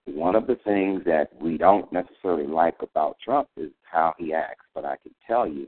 one 0.06 0.36
of 0.36 0.48
the 0.48 0.58
things 0.64 1.04
that 1.06 1.30
we 1.40 1.58
don't 1.58 1.92
necessarily 1.94 2.48
like 2.48 2.76
about 2.82 3.18
Trump 3.24 3.48
is 3.56 3.72
how 3.84 4.14
he 4.18 4.34
acts. 4.34 4.66
But 4.74 4.84
I 4.84 4.98
can 4.98 5.14
tell 5.26 5.48
you, 5.48 5.68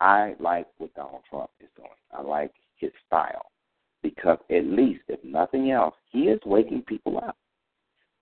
I 0.00 0.34
like 0.38 0.66
what 0.78 0.94
Donald 0.94 1.22
Trump 1.28 1.50
is 1.60 1.68
doing. 1.76 1.88
I 2.12 2.22
like 2.22 2.52
his 2.76 2.92
style 3.06 3.46
because 4.02 4.38
at 4.50 4.66
least, 4.66 5.02
if 5.08 5.22
nothing 5.24 5.70
else, 5.70 5.94
he 6.10 6.24
is 6.24 6.40
waking 6.44 6.82
people 6.82 7.18
up 7.18 7.36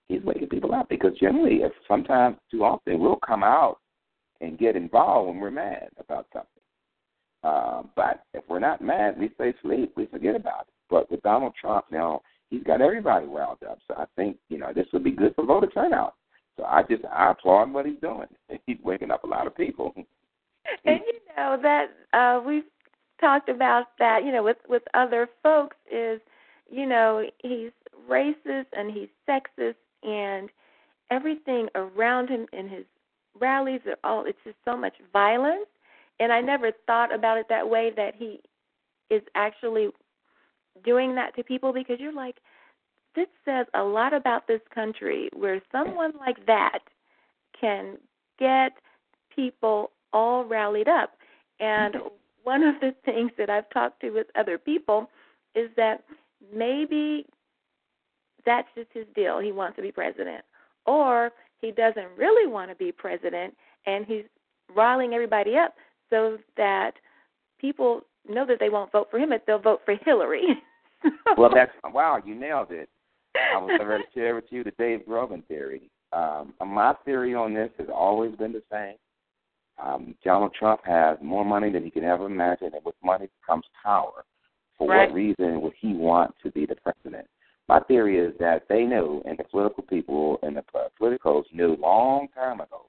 he's 0.07 0.23
waking 0.23 0.49
people 0.49 0.73
up 0.73 0.89
because 0.89 1.11
generally, 1.19 1.57
if 1.57 1.71
sometimes 1.87 2.37
too 2.49 2.63
often, 2.63 2.99
we'll 2.99 3.19
come 3.25 3.43
out 3.43 3.77
and 4.41 4.57
get 4.57 4.75
involved 4.75 5.29
when 5.29 5.39
we're 5.39 5.51
mad 5.51 5.89
about 5.99 6.27
something. 6.33 6.47
Uh, 7.43 7.83
but 7.95 8.23
if 8.33 8.43
we're 8.47 8.59
not 8.59 8.81
mad, 8.81 9.17
we 9.17 9.31
stay 9.35 9.53
asleep. 9.57 9.93
We 9.95 10.05
forget 10.07 10.35
about 10.35 10.61
it. 10.61 10.73
But 10.89 11.09
with 11.09 11.21
Donald 11.23 11.53
Trump 11.59 11.85
now, 11.91 12.21
he's 12.49 12.63
got 12.63 12.81
everybody 12.81 13.25
riled 13.25 13.63
up. 13.67 13.79
So 13.87 13.95
I 13.97 14.05
think 14.15 14.37
you 14.49 14.57
know 14.57 14.71
this 14.73 14.87
would 14.93 15.03
be 15.03 15.11
good 15.11 15.33
for 15.35 15.45
voter 15.45 15.67
turnout. 15.67 16.15
So 16.57 16.65
I 16.65 16.83
just 16.83 17.03
I 17.05 17.31
applaud 17.31 17.71
what 17.71 17.85
he's 17.85 17.99
doing. 18.01 18.27
He's 18.67 18.77
waking 18.83 19.09
up 19.11 19.23
a 19.23 19.27
lot 19.27 19.47
of 19.47 19.55
people. 19.55 19.93
And 20.85 20.99
you 21.07 21.19
know 21.35 21.57
that 21.63 21.87
uh 22.13 22.39
we've 22.45 22.63
talked 23.19 23.49
about 23.49 23.85
that, 23.97 24.23
you 24.23 24.31
know, 24.31 24.43
with 24.43 24.57
with 24.69 24.83
other 24.93 25.27
folks 25.41 25.75
is, 25.91 26.21
you 26.69 26.85
know, 26.85 27.25
he's 27.39 27.71
racist 28.09 28.67
and 28.73 28.91
he's 28.91 29.09
sexist 29.27 29.75
and 30.03 30.49
everything 31.09 31.67
around 31.75 32.29
him 32.29 32.45
in 32.53 32.67
his 32.67 32.85
rallies 33.39 33.81
are 33.85 33.97
all 34.03 34.25
it's 34.25 34.39
just 34.43 34.57
so 34.65 34.75
much 34.75 34.93
violence. 35.13 35.67
And 36.19 36.31
I 36.31 36.41
never 36.41 36.71
thought 36.85 37.13
about 37.13 37.37
it 37.37 37.47
that 37.49 37.67
way 37.67 37.91
that 37.95 38.13
he 38.15 38.39
is 39.09 39.21
actually 39.35 39.89
doing 40.83 41.15
that 41.15 41.35
to 41.35 41.43
people 41.43 41.73
because 41.73 41.99
you're 41.99 42.13
like 42.13 42.37
this 43.15 43.27
says 43.43 43.65
a 43.73 43.83
lot 43.83 44.13
about 44.13 44.47
this 44.47 44.61
country 44.73 45.29
where 45.33 45.61
someone 45.71 46.13
like 46.19 46.45
that 46.45 46.79
can 47.59 47.97
get 48.39 48.71
people 49.35 49.91
all 50.13 50.45
rallied 50.45 50.87
up. 50.87 51.11
And 51.59 51.95
mm-hmm. 51.95 52.07
one 52.43 52.63
of 52.63 52.75
the 52.79 52.95
things 53.05 53.31
that 53.37 53.49
I've 53.49 53.69
talked 53.69 54.01
to 54.01 54.11
with 54.11 54.27
other 54.35 54.57
people 54.57 55.09
is 55.55 55.69
that 55.75 56.03
maybe 56.53 57.25
that's 58.45 58.67
just 58.75 58.89
his 58.93 59.05
deal. 59.15 59.39
He 59.39 59.51
wants 59.51 59.75
to 59.77 59.81
be 59.81 59.91
president. 59.91 60.43
Or 60.85 61.31
he 61.59 61.71
doesn't 61.71 62.17
really 62.17 62.51
want 62.51 62.71
to 62.71 62.75
be 62.75 62.91
president 62.91 63.55
and 63.85 64.05
he's 64.05 64.23
riling 64.75 65.13
everybody 65.13 65.57
up 65.57 65.75
so 66.09 66.37
that 66.57 66.93
people 67.59 68.01
know 68.29 68.45
that 68.45 68.57
they 68.59 68.69
won't 68.69 68.91
vote 68.91 69.07
for 69.09 69.19
him 69.19 69.31
if 69.31 69.45
they'll 69.45 69.59
vote 69.59 69.81
for 69.85 69.95
Hillary. 70.05 70.43
well, 71.37 71.49
that's 71.53 71.71
wow, 71.93 72.21
you 72.23 72.35
nailed 72.35 72.71
it. 72.71 72.89
I 73.35 73.57
was 73.57 73.77
going 73.77 74.01
to 74.13 74.19
share 74.19 74.35
with 74.35 74.45
you 74.49 74.63
the 74.63 74.71
Dave 74.77 75.05
Grogan 75.05 75.43
theory. 75.47 75.89
Um, 76.13 76.53
my 76.59 76.93
theory 77.05 77.33
on 77.33 77.53
this 77.53 77.69
has 77.77 77.87
always 77.93 78.35
been 78.35 78.51
the 78.51 78.63
same. 78.71 78.95
Um, 79.81 80.15
Donald 80.23 80.53
Trump 80.57 80.81
has 80.85 81.17
more 81.21 81.45
money 81.45 81.71
than 81.71 81.83
he 81.83 81.89
can 81.89 82.03
ever 82.03 82.25
imagine, 82.25 82.71
and 82.73 82.85
with 82.85 82.95
money 83.03 83.29
comes 83.47 83.63
power. 83.83 84.25
For 84.77 84.87
right. 84.87 85.07
what 85.07 85.15
reason 85.15 85.61
would 85.61 85.73
he 85.79 85.93
want 85.93 86.35
to 86.43 86.51
be 86.51 86.65
the 86.65 86.75
president? 86.75 87.27
My 87.71 87.79
theory 87.79 88.17
is 88.17 88.33
that 88.37 88.63
they 88.67 88.83
knew, 88.83 89.21
and 89.23 89.39
the 89.39 89.45
political 89.45 89.83
people 89.83 90.39
and 90.43 90.57
the 90.57 90.63
politicals 90.97 91.45
knew 91.53 91.77
long 91.79 92.27
time 92.35 92.59
ago 92.59 92.87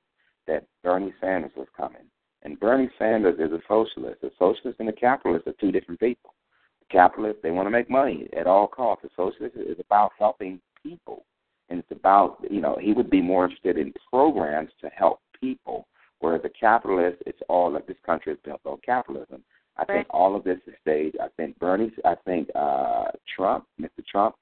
that 0.48 0.66
Bernie 0.82 1.14
Sanders 1.20 1.52
was 1.56 1.68
coming. 1.76 2.02
And 2.42 2.58
Bernie 2.58 2.90
Sanders 2.98 3.36
is 3.38 3.52
a 3.52 3.60
socialist. 3.68 4.24
A 4.24 4.30
socialist 4.40 4.80
and 4.80 4.88
a 4.88 4.92
capitalist 4.92 5.46
are 5.46 5.54
two 5.60 5.70
different 5.70 6.00
people. 6.00 6.34
The 6.80 6.86
capitalist, 6.90 7.38
they 7.44 7.52
want 7.52 7.66
to 7.66 7.70
make 7.70 7.88
money 7.88 8.26
at 8.36 8.48
all 8.48 8.66
costs. 8.66 9.04
The 9.04 9.10
socialist 9.14 9.54
is 9.54 9.78
about 9.78 10.10
helping 10.18 10.60
people. 10.82 11.26
And 11.68 11.78
it's 11.78 11.92
about, 11.92 12.38
you 12.50 12.60
know, 12.60 12.76
he 12.82 12.92
would 12.92 13.08
be 13.08 13.22
more 13.22 13.44
interested 13.44 13.78
in 13.78 13.94
programs 14.10 14.72
to 14.80 14.88
help 14.88 15.20
people. 15.40 15.86
Whereas 16.18 16.42
the 16.42 16.50
capitalist, 16.58 17.22
it's 17.24 17.38
all 17.48 17.70
that 17.74 17.86
this 17.86 17.98
country 18.04 18.32
is 18.32 18.38
built 18.44 18.62
on 18.64 18.78
capitalism. 18.84 19.44
I 19.76 19.82
right. 19.82 19.98
think 19.98 20.06
all 20.10 20.34
of 20.34 20.42
this 20.42 20.58
is 20.66 20.74
staged. 20.80 21.18
I 21.22 21.28
think 21.36 21.56
Bernie, 21.60 21.92
I 22.04 22.16
think 22.24 22.48
uh, 22.56 23.12
Trump, 23.36 23.66
Mr. 23.80 24.04
Trump, 24.10 24.34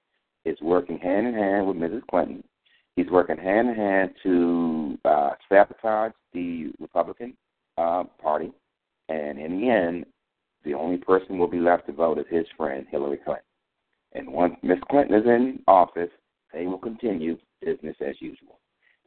is 0.45 0.59
working 0.61 0.99
hand 0.99 1.27
in 1.27 1.35
hand 1.35 1.67
with 1.67 1.77
Mrs. 1.77 2.03
Clinton. 2.11 2.43
He's 2.97 3.11
working 3.11 3.37
hand 3.37 3.69
in 3.69 3.75
hand 3.75 4.11
to 4.23 4.99
uh, 5.05 5.31
sabotage 5.49 6.13
the 6.33 6.73
Republican 6.81 7.37
uh, 7.79 8.05
Party, 8.21 8.53
and 9.09 9.39
in 9.39 9.61
the 9.61 9.69
end, 9.69 10.07
the 10.65 10.75
only 10.75 10.99
person 10.99 11.39
will 11.39 11.49
be 11.49 11.59
left 11.59 11.87
to 11.87 11.93
vote 11.93 12.19
is 12.19 12.27
his 12.29 12.47
friend 12.57 12.87
Hillary 12.91 13.19
Clinton. 13.25 13.45
And 14.13 14.33
once 14.33 14.57
Miss 14.63 14.79
Clinton 14.91 15.15
is 15.15 15.27
in 15.27 15.63
office, 15.67 16.11
they 16.53 16.67
will 16.67 16.79
continue 16.79 17.39
business 17.65 17.97
as 18.07 18.17
usual, 18.21 18.59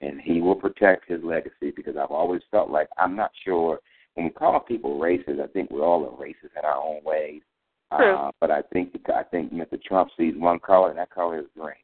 and 0.01 0.21
he 0.21 0.41
will 0.41 0.55
protect 0.55 1.09
his 1.09 1.23
legacy 1.23 1.71
because 1.75 1.95
I've 1.97 2.11
always 2.11 2.41
felt 2.51 2.69
like 2.69 2.87
I'm 2.97 3.15
not 3.15 3.31
sure 3.43 3.79
when 4.15 4.25
we 4.25 4.31
call 4.31 4.59
people 4.59 4.99
racist. 4.99 5.41
I 5.41 5.47
think 5.47 5.69
we're 5.71 5.85
all 5.85 6.17
racist 6.19 6.57
in 6.57 6.63
our 6.63 6.77
own 6.77 7.03
ways. 7.03 7.41
True. 7.97 8.15
Uh, 8.15 8.31
but 8.39 8.51
I 8.51 8.62
think 8.73 8.95
I 9.13 9.23
think 9.23 9.53
Mr. 9.53 9.81
Trump 9.81 10.09
sees 10.17 10.33
one 10.38 10.59
color, 10.59 10.89
and 10.89 10.97
that 10.97 11.09
color 11.09 11.39
is 11.39 11.45
green. 11.57 11.75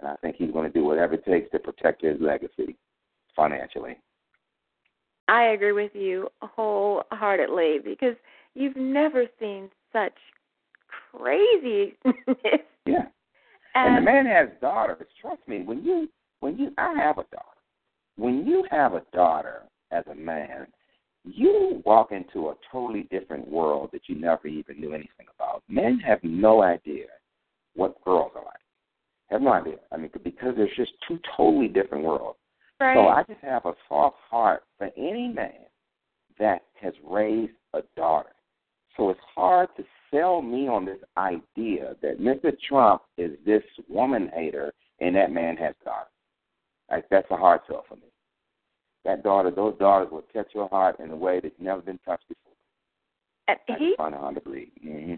And 0.00 0.08
I 0.08 0.16
think 0.16 0.36
he's 0.36 0.50
going 0.52 0.70
to 0.70 0.78
do 0.78 0.84
whatever 0.84 1.14
it 1.14 1.24
takes 1.24 1.50
to 1.50 1.58
protect 1.58 2.02
his 2.02 2.16
legacy 2.20 2.76
financially. 3.34 3.96
I 5.28 5.48
agree 5.48 5.72
with 5.72 5.94
you 5.94 6.28
wholeheartedly 6.40 7.80
because 7.84 8.16
you've 8.54 8.76
never 8.76 9.26
seen 9.38 9.68
such 9.92 10.14
crazy. 11.12 11.96
yeah. 12.86 13.06
And, 13.74 13.74
and 13.74 13.96
the 13.96 14.00
man 14.00 14.26
has 14.26 14.48
daughters. 14.60 15.06
Trust 15.20 15.46
me, 15.46 15.62
when 15.62 15.84
you 15.84 16.08
when 16.40 16.56
you 16.58 16.72
I 16.78 16.94
have 16.96 17.18
a 17.18 17.24
daughter. 17.24 17.44
When 18.16 18.46
you 18.46 18.64
have 18.70 18.94
a 18.94 19.02
daughter 19.12 19.62
as 19.92 20.04
a 20.10 20.14
man, 20.14 20.66
you 21.34 21.82
walk 21.84 22.12
into 22.12 22.48
a 22.48 22.54
totally 22.70 23.08
different 23.10 23.48
world 23.48 23.90
that 23.92 24.02
you 24.06 24.14
never 24.14 24.48
even 24.48 24.80
knew 24.80 24.92
anything 24.92 25.26
about. 25.34 25.62
Men 25.68 25.98
have 26.00 26.18
no 26.22 26.62
idea 26.62 27.06
what 27.74 28.02
girls 28.04 28.32
are 28.34 28.44
like. 28.44 28.54
Have 29.30 29.42
no 29.42 29.52
idea. 29.52 29.76
I 29.92 29.96
mean, 29.96 30.10
because 30.24 30.54
there's 30.56 30.74
just 30.76 30.92
two 31.06 31.18
totally 31.36 31.68
different 31.68 32.04
worlds. 32.04 32.38
Right. 32.80 32.94
So 32.94 33.08
I 33.08 33.24
just 33.24 33.42
have 33.42 33.66
a 33.66 33.74
soft 33.88 34.16
heart 34.30 34.62
for 34.78 34.90
any 34.96 35.28
man 35.28 35.66
that 36.38 36.62
has 36.80 36.94
raised 37.04 37.52
a 37.74 37.80
daughter. 37.96 38.30
So 38.96 39.10
it's 39.10 39.20
hard 39.34 39.68
to 39.76 39.84
sell 40.10 40.42
me 40.42 40.68
on 40.68 40.84
this 40.84 40.98
idea 41.16 41.94
that 42.02 42.20
Mr. 42.20 42.52
Trump 42.68 43.02
is 43.16 43.32
this 43.44 43.62
woman 43.88 44.30
hater 44.34 44.72
and 45.00 45.14
that 45.16 45.30
man 45.30 45.56
has 45.56 45.74
daughters. 45.84 46.08
Like 46.90 47.08
that's 47.10 47.30
a 47.30 47.36
hard 47.36 47.60
sell 47.68 47.84
for 47.88 47.96
me. 47.96 48.10
That 49.04 49.22
daughter, 49.22 49.50
those 49.50 49.76
daughters 49.78 50.08
will 50.10 50.24
touch 50.34 50.48
your 50.54 50.68
heart 50.68 51.00
in 51.00 51.10
a 51.10 51.16
way 51.16 51.40
that's 51.40 51.54
never 51.58 51.80
been 51.80 51.98
touched 52.04 52.28
before. 52.28 52.52
And 53.48 53.58
that's 53.66 53.80
he, 53.80 53.94
fun 53.96 54.12
to 54.12 54.40
believe. 54.40 54.70
Mm-hmm. 54.84 55.14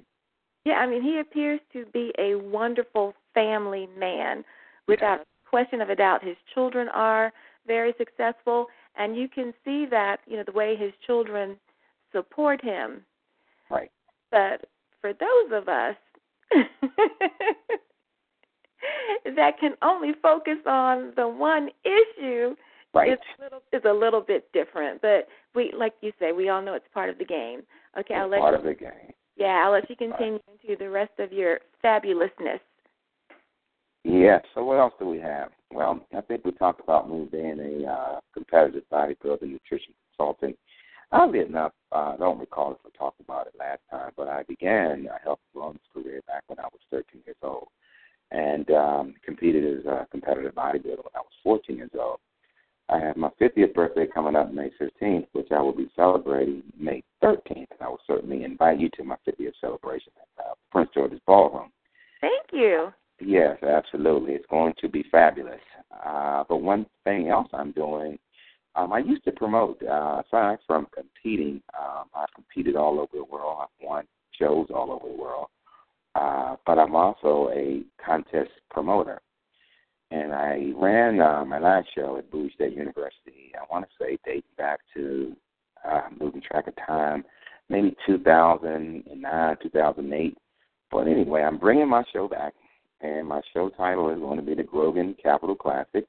Yeah, 0.64 0.74
I 0.74 0.86
mean, 0.86 1.02
he 1.02 1.18
appears 1.18 1.60
to 1.72 1.86
be 1.92 2.12
a 2.18 2.34
wonderful 2.34 3.14
family 3.34 3.88
man, 3.98 4.44
without 4.86 5.20
a 5.20 5.24
question 5.48 5.80
of 5.80 5.88
a 5.88 5.96
doubt. 5.96 6.22
His 6.24 6.36
children 6.52 6.88
are 6.88 7.32
very 7.66 7.94
successful, 7.98 8.66
and 8.96 9.16
you 9.16 9.28
can 9.28 9.54
see 9.64 9.86
that 9.90 10.18
you 10.26 10.36
know 10.36 10.44
the 10.44 10.52
way 10.52 10.76
his 10.76 10.92
children 11.06 11.56
support 12.12 12.62
him. 12.62 13.02
Right. 13.70 13.90
But 14.30 14.66
for 15.00 15.12
those 15.12 15.52
of 15.52 15.68
us 15.68 15.96
that 19.24 19.58
can 19.58 19.74
only 19.82 20.12
focus 20.22 20.58
on 20.66 21.12
the 21.16 21.26
one 21.28 21.70
issue, 21.84 22.54
right. 22.94 23.10
it's 23.12 23.22
a 23.38 23.42
little 23.42 23.62
it's 23.72 23.84
a 23.84 23.92
little 23.92 24.20
bit 24.20 24.50
different. 24.52 25.00
But 25.02 25.28
we, 25.54 25.72
like 25.76 25.94
you 26.00 26.12
say, 26.18 26.32
we 26.32 26.48
all 26.48 26.62
know 26.62 26.74
it's 26.74 26.86
part 26.92 27.10
of 27.10 27.18
the 27.18 27.24
game. 27.24 27.60
Okay, 27.98 28.14
it's 28.14 28.20
I'll 28.20 28.28
let 28.28 28.40
part 28.40 28.54
you, 28.54 28.58
of 28.58 28.64
the 28.64 28.74
game. 28.74 29.12
Yeah, 29.36 29.62
I'll 29.64 29.72
let 29.72 29.88
you 29.88 29.96
continue 29.96 30.34
right. 30.34 30.58
into 30.62 30.76
the 30.76 30.90
rest 30.90 31.12
of 31.18 31.32
your 31.32 31.60
fabulousness. 31.84 32.60
Yeah. 34.04 34.38
So 34.54 34.64
what 34.64 34.78
else 34.78 34.94
do 34.98 35.06
we 35.06 35.18
have? 35.18 35.50
Well, 35.72 36.00
I 36.16 36.20
think 36.22 36.44
we 36.44 36.52
talked 36.52 36.80
about 36.80 37.10
me 37.10 37.28
being 37.30 37.58
a 37.60 37.90
uh, 37.90 38.20
competitive 38.34 38.84
bodybuilder, 38.92 39.42
nutrition 39.42 39.94
consultant. 40.08 40.56
Oddly 41.12 41.40
enough, 41.40 41.72
uh, 41.92 42.12
I 42.14 42.16
don't 42.18 42.38
recall 42.38 42.72
if 42.72 42.78
we 42.84 42.90
talked 42.96 43.20
about 43.20 43.48
it 43.48 43.54
last 43.58 43.80
time, 43.90 44.12
but 44.16 44.28
I 44.28 44.44
began 44.44 45.08
a 45.12 45.22
health 45.22 45.40
and 45.54 45.62
wellness 45.62 45.80
career 45.92 46.20
back 46.26 46.44
when 46.46 46.60
I 46.60 46.64
was 46.64 46.80
13 46.90 47.22
years 47.26 47.36
old, 47.42 47.66
and 48.30 48.70
um, 48.70 49.14
competed 49.24 49.80
as 49.80 49.86
a 49.86 50.06
competitive 50.10 50.54
bodybuilder 50.54 51.02
when 51.02 51.16
I 51.16 51.20
was 51.20 51.32
14 51.42 51.76
years 51.76 51.90
old. 51.98 52.20
I 52.90 52.98
have 52.98 53.16
my 53.16 53.30
50th 53.40 53.72
birthday 53.72 54.06
coming 54.12 54.34
up 54.34 54.52
May 54.52 54.70
15th, 54.80 55.28
which 55.32 55.48
I 55.52 55.60
will 55.60 55.74
be 55.74 55.88
celebrating 55.94 56.62
May 56.78 57.04
13th. 57.22 57.38
And 57.70 57.80
I 57.80 57.88
will 57.88 58.00
certainly 58.06 58.42
invite 58.42 58.80
you 58.80 58.90
to 58.96 59.04
my 59.04 59.16
50th 59.26 59.52
celebration 59.60 60.12
at 60.20 60.44
uh, 60.44 60.54
Prince 60.72 60.90
George's 60.92 61.20
Ballroom. 61.26 61.70
Thank 62.20 62.46
you. 62.52 62.92
Yes, 63.20 63.62
absolutely. 63.62 64.32
It's 64.32 64.46
going 64.50 64.74
to 64.80 64.88
be 64.88 65.04
fabulous. 65.10 65.60
Uh, 66.04 66.42
but 66.48 66.56
one 66.56 66.86
thing 67.04 67.28
else 67.28 67.48
I'm 67.52 67.70
doing, 67.72 68.18
um, 68.74 68.92
I 68.92 68.98
used 68.98 69.24
to 69.24 69.32
promote, 69.32 69.80
uh, 69.82 70.22
aside 70.26 70.58
from 70.66 70.86
competing, 70.92 71.62
um, 71.78 72.06
I've 72.14 72.32
competed 72.34 72.76
all 72.76 72.98
over 72.98 73.12
the 73.12 73.24
world. 73.24 73.58
I've 73.62 73.86
won 73.86 74.04
shows 74.36 74.66
all 74.74 74.90
over 74.90 75.06
the 75.06 75.20
world. 75.20 75.46
Uh, 76.14 76.56
but 76.66 76.78
I'm 76.78 76.96
also 76.96 77.50
a 77.54 77.82
contest 78.04 78.50
promoter. 78.70 79.20
And 80.10 80.32
I 80.32 80.72
ran 80.76 81.20
uh, 81.20 81.44
my 81.44 81.60
last 81.60 81.88
show 81.94 82.16
at 82.16 82.30
Bowie 82.30 82.52
State 82.54 82.72
University. 82.72 83.52
I 83.54 83.64
want 83.72 83.86
to 83.86 84.04
say 84.04 84.18
dating 84.24 84.42
back 84.58 84.80
to 84.94 85.36
uh, 85.88 86.02
losing 86.20 86.42
track 86.42 86.66
of 86.66 86.74
time, 86.84 87.24
maybe 87.68 87.94
2009, 88.06 89.56
2008. 89.62 90.38
But 90.90 91.06
anyway, 91.06 91.42
I'm 91.42 91.58
bringing 91.58 91.88
my 91.88 92.02
show 92.12 92.26
back, 92.26 92.54
and 93.00 93.28
my 93.28 93.40
show 93.54 93.70
title 93.70 94.10
is 94.10 94.18
going 94.18 94.38
to 94.38 94.44
be 94.44 94.54
the 94.54 94.64
Grogan 94.64 95.14
Capital 95.22 95.54
Classic, 95.54 96.04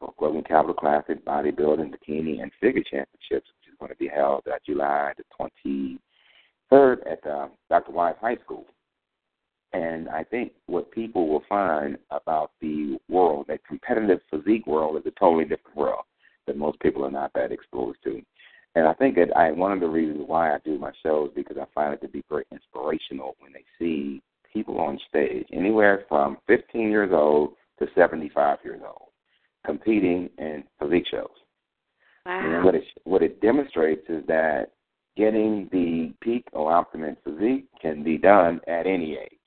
or 0.00 0.12
Grogan 0.16 0.42
Capital 0.42 0.74
Classic 0.74 1.24
Bodybuilding, 1.24 1.94
Bikini, 1.94 2.42
and 2.42 2.50
Figure 2.60 2.82
Championships, 2.82 3.48
which 3.54 3.70
is 3.70 3.78
going 3.78 3.90
to 3.90 3.96
be 3.98 4.08
held 4.08 4.42
uh, 4.48 4.56
July 4.66 5.12
the 5.16 5.98
23rd 6.72 6.96
at 7.10 7.24
uh, 7.24 7.48
Dr. 7.70 7.92
Wise 7.92 8.16
High 8.20 8.36
School. 8.44 8.66
And 9.72 10.08
I 10.08 10.24
think 10.24 10.52
what 10.66 10.90
people 10.90 11.28
will 11.28 11.44
find 11.48 11.96
about 12.10 12.52
the 12.60 12.98
world, 13.08 13.46
that 13.48 13.66
competitive 13.66 14.20
physique 14.30 14.66
world, 14.66 14.96
is 14.96 15.06
a 15.06 15.18
totally 15.18 15.44
different 15.44 15.76
world 15.76 16.04
that 16.46 16.56
most 16.56 16.78
people 16.80 17.04
are 17.04 17.10
not 17.10 17.32
that 17.34 17.52
exposed 17.52 17.98
to. 18.04 18.20
And 18.74 18.86
I 18.86 18.94
think 18.94 19.16
that 19.16 19.36
I 19.36 19.52
one 19.52 19.72
of 19.72 19.80
the 19.80 19.88
reasons 19.88 20.24
why 20.26 20.54
I 20.54 20.58
do 20.64 20.78
my 20.78 20.92
shows 21.02 21.30
because 21.34 21.56
I 21.58 21.66
find 21.74 21.92
it 21.92 22.00
to 22.02 22.08
be 22.08 22.24
very 22.28 22.44
inspirational 22.50 23.36
when 23.38 23.52
they 23.52 23.64
see 23.78 24.22
people 24.52 24.78
on 24.78 24.98
stage, 25.08 25.46
anywhere 25.52 26.04
from 26.08 26.38
15 26.46 26.90
years 26.90 27.10
old 27.12 27.54
to 27.78 27.86
75 27.94 28.58
years 28.64 28.80
old, 28.84 29.08
competing 29.64 30.28
in 30.38 30.64
physique 30.78 31.06
shows. 31.10 31.28
Wow. 32.26 32.56
And 32.56 32.64
what 32.64 32.74
it 32.74 32.84
what 33.04 33.22
it 33.22 33.40
demonstrates 33.40 34.08
is 34.08 34.24
that 34.26 34.72
getting 35.16 35.68
the 35.72 36.12
peak 36.20 36.46
or 36.52 36.72
optimum 36.72 37.16
physique 37.24 37.66
can 37.80 38.02
be 38.02 38.16
done 38.16 38.60
at 38.66 38.86
any 38.86 39.16
age. 39.16 39.38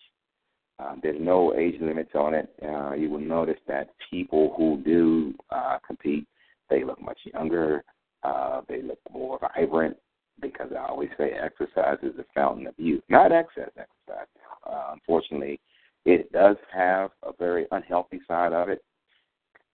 Um, 0.77 0.99
there's 1.01 1.21
no 1.21 1.53
age 1.55 1.79
limits 1.79 2.11
on 2.15 2.33
it. 2.33 2.49
Uh, 2.61 2.93
you 2.93 3.09
will 3.09 3.19
notice 3.19 3.59
that 3.67 3.89
people 4.09 4.53
who 4.57 4.81
do 4.83 5.33
uh, 5.49 5.77
compete, 5.85 6.27
they 6.69 6.83
look 6.83 7.01
much 7.01 7.19
younger. 7.33 7.83
Uh, 8.23 8.61
they 8.67 8.81
look 8.81 8.99
more 9.11 9.39
vibrant 9.39 9.95
because 10.41 10.71
I 10.73 10.87
always 10.87 11.09
say 11.17 11.31
exercise 11.31 11.97
is 12.03 12.17
a 12.19 12.25
fountain 12.33 12.67
of 12.67 12.73
youth, 12.77 13.03
not 13.09 13.31
excess 13.31 13.69
exercise. 13.77 14.27
Uh, 14.69 14.91
unfortunately, 14.93 15.59
it 16.05 16.31
does 16.31 16.57
have 16.73 17.11
a 17.23 17.31
very 17.37 17.67
unhealthy 17.71 18.19
side 18.27 18.53
of 18.53 18.69
it. 18.69 18.83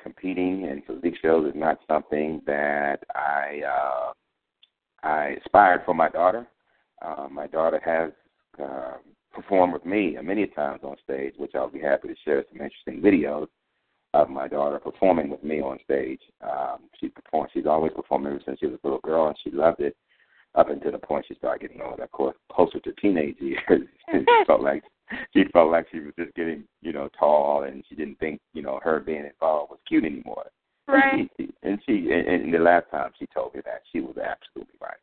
Competing 0.01 0.63
in 0.63 0.81
physique 0.87 1.17
shows 1.21 1.47
is 1.47 1.55
not 1.55 1.79
something 1.87 2.41
that 2.45 2.99
I 3.15 3.61
uh, 3.67 4.13
I 5.03 5.37
aspired 5.43 5.81
for 5.85 5.93
my 5.93 6.09
daughter. 6.09 6.47
Uh, 7.01 7.27
my 7.31 7.47
daughter 7.47 7.79
has 7.83 8.11
uh, 8.63 8.97
performed 9.33 9.73
with 9.73 9.85
me 9.85 10.17
many 10.21 10.47
times 10.47 10.81
on 10.83 10.95
stage, 11.03 11.33
which 11.37 11.51
I'll 11.55 11.69
be 11.69 11.79
happy 11.79 12.09
to 12.09 12.15
share 12.23 12.43
some 12.51 12.61
interesting 12.61 13.01
videos 13.01 13.47
of 14.13 14.29
my 14.29 14.47
daughter 14.47 14.79
performing 14.79 15.29
with 15.29 15.43
me 15.43 15.61
on 15.61 15.79
stage. 15.83 16.19
Um, 16.41 16.89
she 16.99 17.09
performed. 17.09 17.49
She's 17.53 17.65
always 17.65 17.93
performed 17.95 18.27
ever 18.27 18.41
since 18.45 18.59
she 18.59 18.65
was 18.65 18.77
a 18.83 18.87
little 18.87 18.99
girl, 18.99 19.27
and 19.27 19.37
she 19.43 19.51
loved 19.51 19.79
it 19.79 19.95
up 20.55 20.69
until 20.69 20.91
the 20.91 20.97
point 20.97 21.25
she 21.27 21.35
started 21.35 21.61
getting 21.61 21.81
older. 21.81 22.03
Of 22.03 22.11
course, 22.11 22.35
closer 22.51 22.79
to 22.79 22.91
teenage 22.93 23.37
years, 23.39 23.61
she 24.11 24.25
felt 24.47 24.61
like 24.61 24.83
she 25.33 25.43
felt 25.51 25.71
like 25.71 25.87
she 25.91 25.99
was 25.99 26.13
just 26.17 26.33
getting, 26.35 26.63
you 26.81 26.93
know, 26.93 27.09
tall, 27.17 27.63
and 27.63 27.83
she 27.87 27.95
didn't 27.95 28.19
think, 28.19 28.39
you 28.53 28.61
know, 28.61 28.79
her 28.83 28.99
being 28.99 29.25
involved 29.25 29.71
was 29.71 29.79
cute 29.87 30.05
anymore. 30.05 30.45
Right. 30.87 31.13
And 31.13 31.29
she, 31.37 31.53
and 31.63 31.79
she 31.85 32.11
and, 32.11 32.27
and 32.27 32.53
the 32.53 32.57
last 32.57 32.87
time 32.91 33.11
she 33.17 33.25
told 33.33 33.53
me 33.53 33.61
that 33.63 33.83
she 33.93 34.01
was 34.01 34.17
absolutely 34.17 34.75
right. 34.81 34.97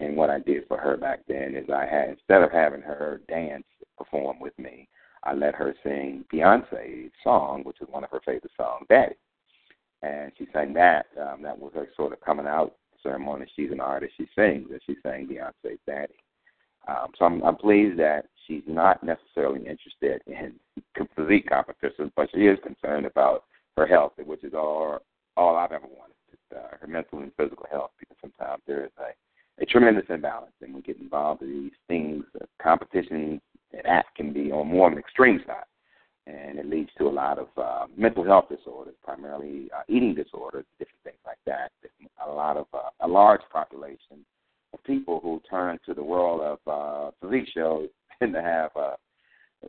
And 0.00 0.16
what 0.16 0.30
I 0.30 0.38
did 0.38 0.66
for 0.68 0.78
her 0.78 0.96
back 0.96 1.20
then 1.26 1.54
is 1.56 1.68
I 1.70 1.86
had 1.86 2.10
instead 2.10 2.42
of 2.42 2.52
having 2.52 2.82
her 2.82 3.20
dance 3.28 3.64
perform 3.96 4.38
with 4.40 4.56
me, 4.58 4.88
I 5.24 5.34
let 5.34 5.54
her 5.56 5.74
sing 5.82 6.24
Beyonce's 6.32 7.10
song, 7.24 7.62
which 7.64 7.80
is 7.80 7.88
one 7.90 8.04
of 8.04 8.10
her 8.10 8.20
favorite 8.24 8.52
songs, 8.56 8.86
Daddy. 8.88 9.16
And 10.02 10.30
she 10.38 10.46
sang 10.52 10.72
that. 10.74 11.06
Um, 11.20 11.42
that 11.42 11.58
was 11.58 11.72
her 11.74 11.88
sort 11.96 12.12
of 12.12 12.20
coming 12.20 12.46
out 12.46 12.76
ceremony. 13.02 13.46
She's 13.56 13.72
an 13.72 13.80
artist. 13.80 14.14
She 14.16 14.28
sings, 14.36 14.68
and 14.70 14.80
she 14.86 14.94
sang 15.02 15.26
Beyonce's 15.26 15.80
Daddy. 15.86 16.14
Um, 16.86 17.08
so 17.18 17.24
I'm, 17.24 17.42
I'm 17.42 17.56
pleased 17.56 17.98
that 17.98 18.26
she's 18.46 18.62
not 18.66 19.02
necessarily 19.02 19.60
interested 19.66 20.22
in 20.26 20.54
physique 21.16 21.48
competitions, 21.48 22.12
but 22.16 22.28
she 22.32 22.46
is 22.46 22.58
concerned 22.62 23.06
about 23.06 23.44
her 23.76 23.86
health, 23.86 24.12
which 24.24 24.44
is 24.44 24.54
all 24.54 24.98
all 25.36 25.56
I've 25.56 25.72
ever 25.72 25.86
wanted. 25.86 26.14
Uh, 26.54 26.76
her 26.80 26.86
mental 26.86 27.18
and 27.18 27.30
physical 27.36 27.66
health, 27.70 27.90
because 27.98 28.16
sometimes 28.22 28.62
there 28.66 28.84
is 28.84 28.90
a, 28.98 29.12
a 29.60 29.66
tremendous 29.66 30.04
imbalance, 30.08 30.52
and 30.60 30.74
we 30.74 30.82
get 30.82 30.98
involved 30.98 31.42
in 31.42 31.64
these 31.64 31.72
things, 31.88 32.24
uh, 32.40 32.44
competitions, 32.62 33.40
that 33.84 34.06
can 34.16 34.32
be 34.32 34.50
on 34.50 34.68
more 34.68 34.86
of 34.86 34.92
an 34.92 34.98
extreme 34.98 35.40
side, 35.46 35.64
and 36.26 36.58
it 36.58 36.66
leads 36.66 36.90
to 36.98 37.04
a 37.04 37.10
lot 37.10 37.38
of 37.38 37.48
uh, 37.56 37.86
mental 37.96 38.24
health 38.24 38.46
disorders, 38.48 38.94
primarily 39.04 39.68
uh, 39.76 39.82
eating 39.88 40.14
disorders, 40.14 40.64
different 40.78 41.02
things 41.04 41.18
like 41.26 41.38
that. 41.46 41.70
A 42.26 42.30
lot 42.30 42.56
of 42.56 42.66
uh, 42.72 42.90
a 43.00 43.08
large 43.08 43.40
population 43.52 44.24
of 44.72 44.82
people 44.84 45.20
who 45.22 45.40
turn 45.48 45.78
to 45.86 45.94
the 45.94 46.02
world 46.02 46.40
of 46.40 46.58
uh, 46.66 47.10
shows 47.54 47.88
tend 48.18 48.32
to 48.34 48.42
have 48.42 48.70
uh, 48.76 48.94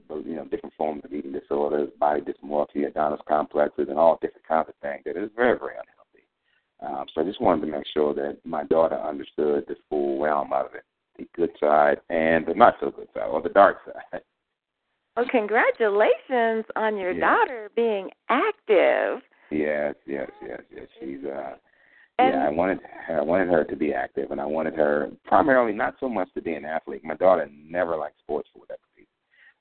you 0.10 0.36
know 0.36 0.45
different 0.45 0.75
forms 0.75 1.04
of 1.04 1.13
eating 1.13 1.32
disorders, 1.32 1.89
body 1.99 2.21
dysmorphia, 2.21 2.88
Adonis 2.88 3.19
complexes, 3.28 3.88
and 3.89 3.97
all 3.97 4.19
different 4.21 4.47
kinds 4.47 4.69
of 4.69 4.75
things 4.82 5.02
that 5.06 5.17
is 5.17 5.30
very 5.36 5.58
very 5.58 5.71
unhealthy. 5.71 5.99
Um, 6.82 7.06
so 7.13 7.22
I 7.22 7.26
just 7.26 7.42
wanted 7.42 7.65
to 7.65 7.72
make 7.72 7.86
sure 7.94 8.13
that 8.13 8.38
my 8.46 8.63
daughter 8.63 8.96
understood 9.00 9.65
the 9.68 9.76
full 9.89 10.22
realm 10.22 10.54
of 10.54 10.74
it 10.74 10.84
the 11.18 11.28
good 11.36 11.52
side 11.60 11.98
and 12.10 12.46
the 12.46 12.54
not 12.54 12.76
so 12.80 12.89
good 12.92 13.10
side, 13.13 13.28
or 13.30 13.42
the 13.42 13.50
dark 13.50 13.78
side. 13.86 14.22
Well, 15.18 15.26
congratulations 15.30 16.63
on 16.78 16.96
your 16.96 17.12
Yeah. 17.12 17.20
daughter 17.36 17.70
being 17.76 18.10
active. 18.30 19.22
Yes, 19.52 19.96
yes, 20.06 20.30
yes, 20.42 20.62
yes. 20.74 20.88
She's 21.00 21.26
uh 21.26 21.56
And- 22.20 22.34
yeah, 22.36 22.46
I 22.48 22.50
wanted 22.50 22.80
I 23.10 23.20
wanted 23.22 23.50
her 23.50 23.65
to 23.65 23.76
be 23.76 23.94
active 23.94 24.32
and 24.32 24.39
I 24.39 24.46
wanted 24.46 24.76
her 24.76 25.10
primarily 25.26 25.74
not 25.74 25.96
so 26.00 26.08
much 26.08 26.30
to 26.36 26.42
be 26.42 26.54
an 26.54 26.63
athlete. 26.63 27.04
My 27.04 27.15
daughter 27.15 27.50
never 27.52 27.98
liked 27.98 28.20
sports 28.20 28.48
for 28.54 28.60
whatever 28.60 28.80
reason. 28.96 29.10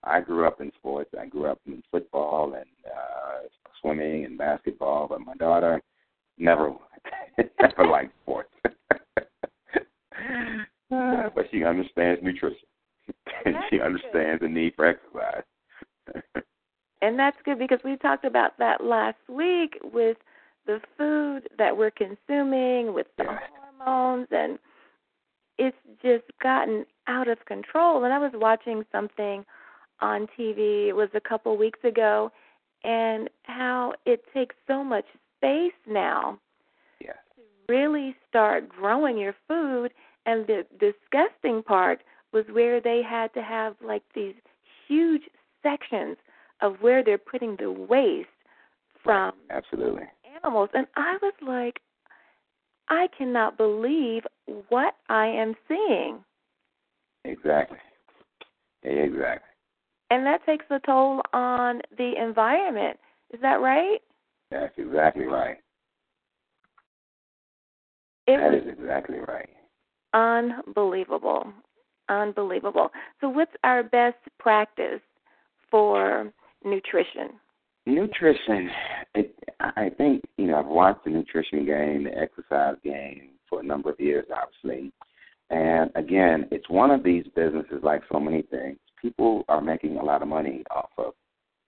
I 0.05 0.21
grew 0.21 0.47
up 0.47 0.61
in 0.61 0.71
sports. 0.79 1.11
I 1.21 1.27
grew 1.27 1.47
up 1.47 1.61
in 1.67 1.83
football 1.91 2.55
and 2.55 2.71
uh 2.87 3.49
swimming 3.81 4.27
and 4.27 4.39
basketball, 4.39 5.09
but 5.09 5.23
my 5.23 5.35
daughter 5.35 5.83
never 6.39 6.73
never 7.61 7.87
liked 7.87 8.13
sports. 8.23 8.51
But 10.91 11.45
she 11.51 11.65
understands 11.65 12.21
nutrition. 12.23 12.59
and 13.45 13.57
she 13.71 13.81
understands 13.81 14.41
the 14.41 14.49
need 14.49 14.75
for 14.75 14.87
exercise. 14.87 15.43
And 17.03 17.19
that's 17.19 17.37
good 17.45 17.59
because 17.59 17.79
we 17.85 17.97
talked 17.97 18.25
about 18.25 18.59
that 18.59 18.83
last 18.83 19.19
week 19.29 19.79
with 19.93 20.17
the 20.67 20.81
food 20.97 21.49
that 21.59 21.77
we're 21.77 21.91
consuming, 21.93 22.93
with 22.95 23.07
the 23.17 23.25
Yeah. 23.25 23.39
hormones, 23.79 24.29
and 24.31 24.59
it's 25.59 25.77
just 26.03 26.25
gotten 26.43 26.85
out 27.07 27.29
of 27.29 27.45
control. 27.45 28.05
And 28.05 28.13
I 28.13 28.19
was 28.19 28.33
watching 28.35 28.85
something 28.91 29.45
on 30.01 30.27
TV, 30.39 30.89
it 30.89 30.93
was 30.95 31.09
a 31.15 31.21
couple 31.21 31.57
weeks 31.57 31.83
ago, 31.85 32.33
and 32.85 33.29
how 33.45 33.95
it 34.07 34.25
takes 34.33 34.57
so 34.67 34.83
much 34.83 35.07
space 35.39 35.73
now 35.87 36.39
yes. 37.01 37.17
really 37.69 38.15
start 38.29 38.69
growing 38.69 39.19
your 39.19 39.35
food. 39.47 39.93
And 40.27 40.47
the 40.47 40.67
disgusting 40.79 41.63
part 41.63 42.03
was 42.33 42.45
where 42.51 42.81
they 42.81 43.01
had 43.09 43.33
to 43.35 43.43
have 43.43 43.77
like 43.83 44.03
these 44.15 44.35
huge 44.87 45.23
sections 45.63 46.17
of 46.61 46.77
where 46.81 47.03
they're 47.03 47.19
putting 47.19 47.57
the 47.59 47.71
waste 47.71 48.29
from 49.03 49.33
Absolutely. 49.51 50.05
animals. 50.37 50.69
And 50.75 50.87
I 50.97 51.17
was 51.23 51.33
like, 51.41 51.81
I 52.89 53.09
cannot 53.17 53.57
believe 53.57 54.25
what 54.69 54.95
I 55.09 55.27
am 55.27 55.55
seeing. 55.67 56.19
Exactly. 57.25 57.79
Exactly. 58.83 59.49
And 60.11 60.25
that 60.27 60.45
takes 60.47 60.65
a 60.71 60.81
toll 60.81 61.23
on 61.33 61.81
the 61.97 62.15
environment. 62.21 62.99
Is 63.33 63.41
that 63.43 63.61
right? 63.61 64.01
That's 64.51 64.75
exactly 64.79 65.27
right. 65.27 65.59
It 68.27 68.39
That 68.39 68.55
is 68.55 68.79
exactly 68.79 69.19
right. 69.19 69.49
unbelievable. 70.15 71.53
Unbelievable. 72.09 72.91
So, 73.21 73.29
what's 73.29 73.53
our 73.65 73.83
best 73.83 74.17
practice 74.39 75.01
for 75.71 76.33
nutrition? 76.65 77.31
Nutrition. 77.87 78.71
It, 79.15 79.35
I 79.61 79.91
think 79.97 80.23
you 80.37 80.47
know 80.47 80.59
I've 80.59 80.67
watched 80.67 81.05
the 81.05 81.11
nutrition 81.11 81.67
game, 81.67 82.05
the 82.05 82.17
exercise 82.17 82.77
game 82.85 83.31
for 83.49 83.61
a 83.61 83.65
number 83.65 83.91
of 83.91 84.01
years, 84.01 84.27
obviously. 84.35 84.93
And 85.51 85.91
again, 85.95 86.47
it's 86.51 86.69
one 86.69 86.91
of 86.91 87.03
these 87.03 87.25
businesses 87.35 87.83
like 87.83 88.03
so 88.13 88.21
many 88.21 88.43
things. 88.43 88.79
People 89.01 89.45
are 89.49 89.63
making 89.63 89.97
a 89.97 90.05
lot 90.05 90.21
of 90.21 90.29
money 90.29 90.63
off 90.71 90.91
of 90.99 91.15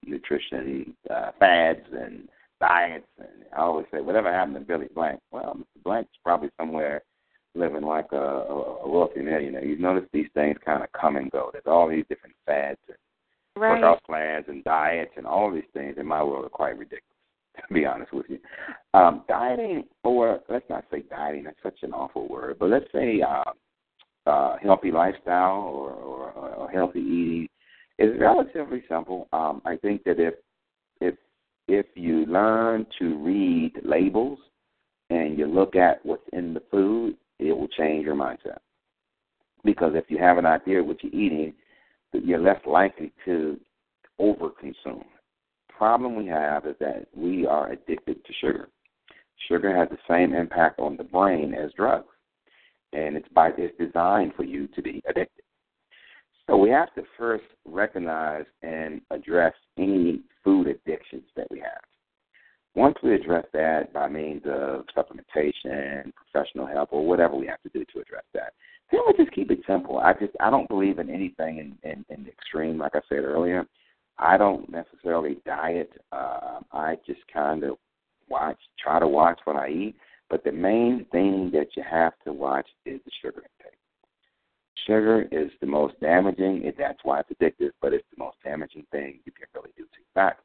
nutrition 0.05 0.95
uh, 1.09 1.31
fads 1.39 1.87
and 1.93 2.29
diets. 2.61 3.07
And 3.19 3.45
I 3.57 3.61
always 3.61 3.87
say, 3.93 4.01
whatever 4.01 4.33
happened 4.33 4.57
to 4.57 4.61
Billy 4.61 4.89
Blank? 4.95 5.21
Well, 5.33 5.57
Mr. 5.59 5.83
Blank's 5.83 6.11
probably 6.23 6.51
somewhere 6.59 7.03
living 7.55 7.83
like 7.83 8.13
a, 8.13 8.17
a, 8.17 8.85
a 8.85 8.89
wealthy 8.89 9.21
millionaire. 9.21 9.65
You 9.65 9.79
notice 9.79 10.09
these 10.13 10.29
things 10.35 10.57
kind 10.65 10.83
of 10.83 10.93
come 10.93 11.17
and 11.17 11.31
go. 11.31 11.51
There's 11.53 11.65
all 11.67 11.89
these 11.89 12.05
different 12.09 12.37
fads 12.47 12.79
and 12.89 12.97
Right. 13.57 13.73
workout 13.83 14.03
plans 14.05 14.47
and 14.49 14.65
diets 14.65 15.11
and 15.17 15.27
all 15.27 15.53
these 15.53 15.65
things 15.75 15.97
in 15.99 16.07
my 16.07 16.23
world 16.23 16.47
are 16.47 16.51
quite 16.51 16.79
ridiculous, 16.79 17.03
to 17.69 17.75
be 17.75 17.85
honest 17.85 18.13
with 18.13 18.27
you. 18.29 18.39
Um, 18.95 19.25
dieting, 19.29 19.85
or 20.05 20.41
let's 20.49 20.65
not 20.71 20.85
say 20.91 21.03
dieting, 21.11 21.45
that's 21.45 21.63
such 21.63 21.83
an 21.83 21.93
awful 21.93 22.29
word, 22.29 22.57
but 22.59 22.71
let's 22.71 22.91
say 22.93 23.21
uh, 23.21 23.43
uh, 24.27 24.57
healthy 24.63 24.91
lifestyle 24.91 25.63
or, 25.63 25.91
or, 25.91 26.31
or 26.33 26.71
healthy 26.71 27.01
eating 27.01 27.49
is 27.99 28.19
relatively 28.19 28.83
simple. 28.89 29.29
Um, 29.33 29.61
I 29.67 29.77
think 29.77 30.05
that 30.05 30.19
if 30.19 30.35
if 31.71 31.87
you 31.95 32.27
learn 32.27 32.85
to 32.99 33.17
read 33.19 33.73
labels 33.85 34.41
and 35.09 35.39
you 35.39 35.47
look 35.47 35.77
at 35.77 36.05
what's 36.05 36.29
in 36.33 36.53
the 36.53 36.63
food, 36.69 37.17
it 37.39 37.53
will 37.53 37.69
change 37.69 38.05
your 38.05 38.17
mindset. 38.17 38.59
Because 39.65 39.93
if 39.95 40.05
you 40.09 40.19
have 40.19 40.37
an 40.37 40.47
idea 40.47 40.81
of 40.81 40.87
what 40.87 41.03
you're 41.05 41.15
eating, 41.15 41.55
you're 42.13 42.41
less 42.41 42.61
likely 42.67 43.13
to 43.25 43.59
overconsume. 44.21 45.05
Problem 45.69 46.17
we 46.17 46.27
have 46.27 46.67
is 46.67 46.75
that 46.81 47.07
we 47.15 47.47
are 47.47 47.71
addicted 47.71 48.25
to 48.25 48.33
sugar. 48.41 48.69
Sugar 49.49 49.75
has 49.75 49.89
the 49.91 49.99
same 50.09 50.35
impact 50.35 50.81
on 50.81 50.97
the 50.97 51.05
brain 51.05 51.55
as 51.55 51.73
drugs, 51.75 52.09
and 52.93 53.17
it's 53.17 53.29
by 53.33 53.51
it's 53.57 53.79
designed 53.79 54.33
for 54.37 54.43
you 54.43 54.67
to 54.75 54.83
be 54.83 55.01
addicted. 55.09 55.45
So 56.51 56.57
we 56.57 56.71
have 56.71 56.93
to 56.95 57.05
first 57.17 57.45
recognize 57.65 58.45
and 58.63 59.01
address 59.13 59.55
any 59.79 60.23
food 60.43 60.67
addictions 60.67 61.23
that 61.37 61.47
we 61.49 61.61
have. 61.61 61.81
Once 62.75 62.97
we 63.05 63.15
address 63.15 63.45
that 63.53 63.93
by 63.93 64.09
means 64.09 64.43
of 64.47 64.85
supplementation, 64.97 66.13
professional 66.13 66.67
help, 66.67 66.93
or 66.93 67.07
whatever 67.07 67.37
we 67.37 67.47
have 67.47 67.63
to 67.63 67.69
do 67.69 67.85
to 67.93 68.01
address 68.01 68.25
that, 68.35 68.53
then 68.91 69.01
we 69.07 69.25
just 69.25 69.33
keep 69.33 69.53
it 69.53 69.61
simple. 69.65 69.99
I 69.99 70.13
just 70.15 70.33
I 70.41 70.51
don't 70.51 70.69
believe 70.69 70.99
in 70.99 71.09
anything 71.09 71.59
in, 71.59 71.89
in, 71.89 72.05
in 72.09 72.27
extreme, 72.27 72.79
like 72.79 72.97
I 72.97 73.01
said 73.09 73.19
earlier. 73.19 73.65
I 74.19 74.37
don't 74.37 74.69
necessarily 74.69 75.39
diet. 75.47 75.93
Uh, 76.11 76.61
I 76.73 76.97
just 77.07 77.21
kind 77.33 77.63
of 77.63 77.77
watch, 78.29 78.59
try 78.83 78.99
to 78.99 79.07
watch 79.07 79.39
what 79.45 79.55
I 79.55 79.69
eat. 79.69 79.95
But 80.29 80.43
the 80.43 80.53
main 80.53 81.07
thing 81.13 81.51
that 81.53 81.69
you 81.77 81.85
have 81.89 82.15
to 82.25 82.33
watch 82.33 82.67
is 82.87 83.01
the 83.05 83.11
sugar. 83.23 83.45
Sugar 84.87 85.29
is 85.31 85.51
the 85.61 85.67
most 85.67 85.99
damaging. 86.01 86.63
It, 86.65 86.77
that's 86.79 86.99
why 87.03 87.21
it's 87.21 87.31
addictive, 87.31 87.71
but 87.81 87.93
it's 87.93 88.07
the 88.17 88.23
most 88.23 88.37
damaging 88.45 88.87
thing 88.91 89.21
you 89.25 89.33
can 89.33 89.47
really 89.55 89.71
do 89.77 89.85
to 89.85 89.99
your 89.99 90.15
body 90.15 90.37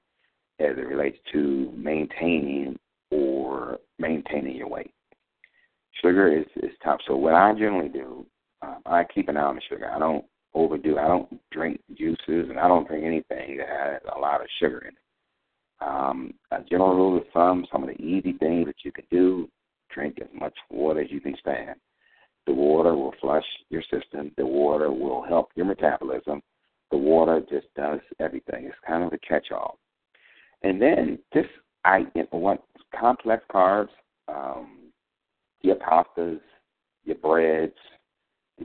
as 0.59 0.77
it 0.77 0.87
relates 0.87 1.17
to 1.33 1.71
maintaining 1.75 2.77
or 3.11 3.79
maintaining 3.99 4.55
your 4.55 4.67
weight. 4.67 4.91
Sugar 6.01 6.27
is 6.27 6.45
is 6.57 6.71
top. 6.83 6.99
So 7.07 7.15
what 7.15 7.33
I 7.33 7.53
generally 7.53 7.89
do, 7.89 8.25
um, 8.61 8.81
I 8.85 9.03
keep 9.03 9.29
an 9.29 9.37
eye 9.37 9.43
on 9.43 9.55
the 9.55 9.61
sugar. 9.69 9.89
I 9.89 9.99
don't 9.99 10.25
overdo. 10.53 10.97
I 10.97 11.07
don't 11.07 11.39
drink 11.51 11.79
juices, 11.97 12.49
and 12.49 12.59
I 12.59 12.67
don't 12.67 12.87
drink 12.87 13.05
anything 13.05 13.57
that 13.57 13.67
has 13.67 14.01
a 14.15 14.19
lot 14.19 14.41
of 14.41 14.47
sugar 14.59 14.79
in 14.79 14.89
it. 14.89 14.95
Um, 15.81 16.33
a 16.51 16.61
general 16.69 16.95
rule 16.95 17.17
of 17.17 17.23
thumb: 17.33 17.65
some 17.71 17.83
of 17.83 17.89
the 17.89 18.01
easy 18.01 18.33
things 18.33 18.65
that 18.65 18.83
you 18.83 18.91
can 18.91 19.05
do, 19.11 19.49
drink 19.93 20.17
as 20.21 20.27
much 20.33 20.53
water 20.69 21.01
as 21.01 21.11
you 21.11 21.21
can 21.21 21.35
stand. 21.39 21.75
The 22.45 22.53
water 22.53 22.95
will 22.95 23.13
flush 23.19 23.45
your 23.69 23.81
system. 23.83 24.31
The 24.37 24.45
water 24.45 24.91
will 24.91 25.23
help 25.23 25.49
your 25.55 25.65
metabolism. 25.65 26.41
The 26.91 26.97
water 26.97 27.41
just 27.49 27.67
does 27.75 27.99
everything. 28.19 28.65
It's 28.65 28.75
kind 28.87 29.03
of 29.03 29.11
a 29.13 29.17
catch-all. 29.17 29.79
And 30.61 30.81
then 30.81 31.19
just 31.33 31.49
I 31.83 32.05
want 32.31 32.61
complex 32.97 33.43
carbs, 33.51 33.89
um, 34.27 34.91
your 35.61 35.75
pastas, 35.75 36.39
your 37.03 37.17
breads, 37.17 37.73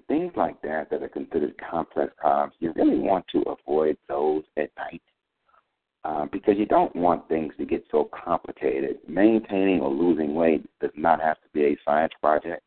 things 0.09 0.33
like 0.37 0.61
that 0.63 0.91
that 0.91 1.03
are 1.03 1.09
considered 1.09 1.55
complex 1.59 2.13
carbs. 2.23 2.53
You 2.61 2.73
really 2.77 2.99
want 2.99 3.27
to 3.33 3.43
avoid 3.43 3.97
those 4.09 4.43
at 4.57 4.71
night 4.77 5.03
uh, 6.05 6.27
because 6.33 6.55
you 6.57 6.67
don't 6.67 6.95
want 6.95 7.29
things 7.29 7.53
to 7.59 7.67
get 7.67 7.85
so 7.91 8.09
complicated. 8.25 8.99
Maintaining 9.09 9.81
or 9.81 9.91
losing 9.91 10.35
weight 10.35 10.65
does 10.81 10.91
not 10.97 11.21
have 11.21 11.37
to 11.43 11.49
be 11.53 11.65
a 11.65 11.77
science 11.85 12.13
project. 12.21 12.63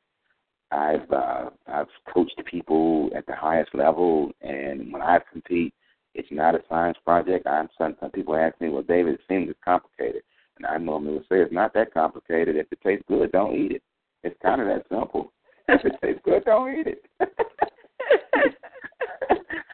I've 0.74 1.12
uh, 1.12 1.50
I've 1.68 1.88
coached 2.12 2.42
people 2.50 3.10
at 3.16 3.26
the 3.28 3.36
highest 3.36 3.76
level, 3.76 4.32
and 4.42 4.92
when 4.92 5.02
I 5.02 5.20
compete, 5.32 5.74
it's 6.16 6.28
not 6.32 6.56
a 6.56 6.64
science 6.68 6.98
project. 7.06 7.46
I'm 7.46 7.70
some, 7.78 7.96
some 8.00 8.10
people 8.12 8.36
ask 8.36 8.60
me, 8.60 8.70
"Well, 8.70 8.82
David, 8.82 9.16
it 9.16 9.20
seems 9.30 9.54
complicated," 9.64 10.24
and 10.58 10.66
I 10.66 10.78
normally 10.78 11.14
would 11.14 11.24
say 11.24 11.42
it's 11.42 11.54
not 11.54 11.74
that 11.76 11.94
complicated. 11.94 12.56
If 12.56 12.68
it 12.72 12.80
tastes 12.84 13.06
good, 13.08 13.32
don't 13.32 13.56
eat 13.56 13.74
it. 13.74 13.84
It's 14.24 14.36
kind 14.42 14.62
of 14.62 14.68
that 14.68 14.86
simple. 14.90 15.32
If 15.70 15.86
it 15.86 15.94
tastes 16.04 16.22
good, 16.26 16.44
don't 16.44 16.78
eat 16.78 16.88
it. 16.88 17.06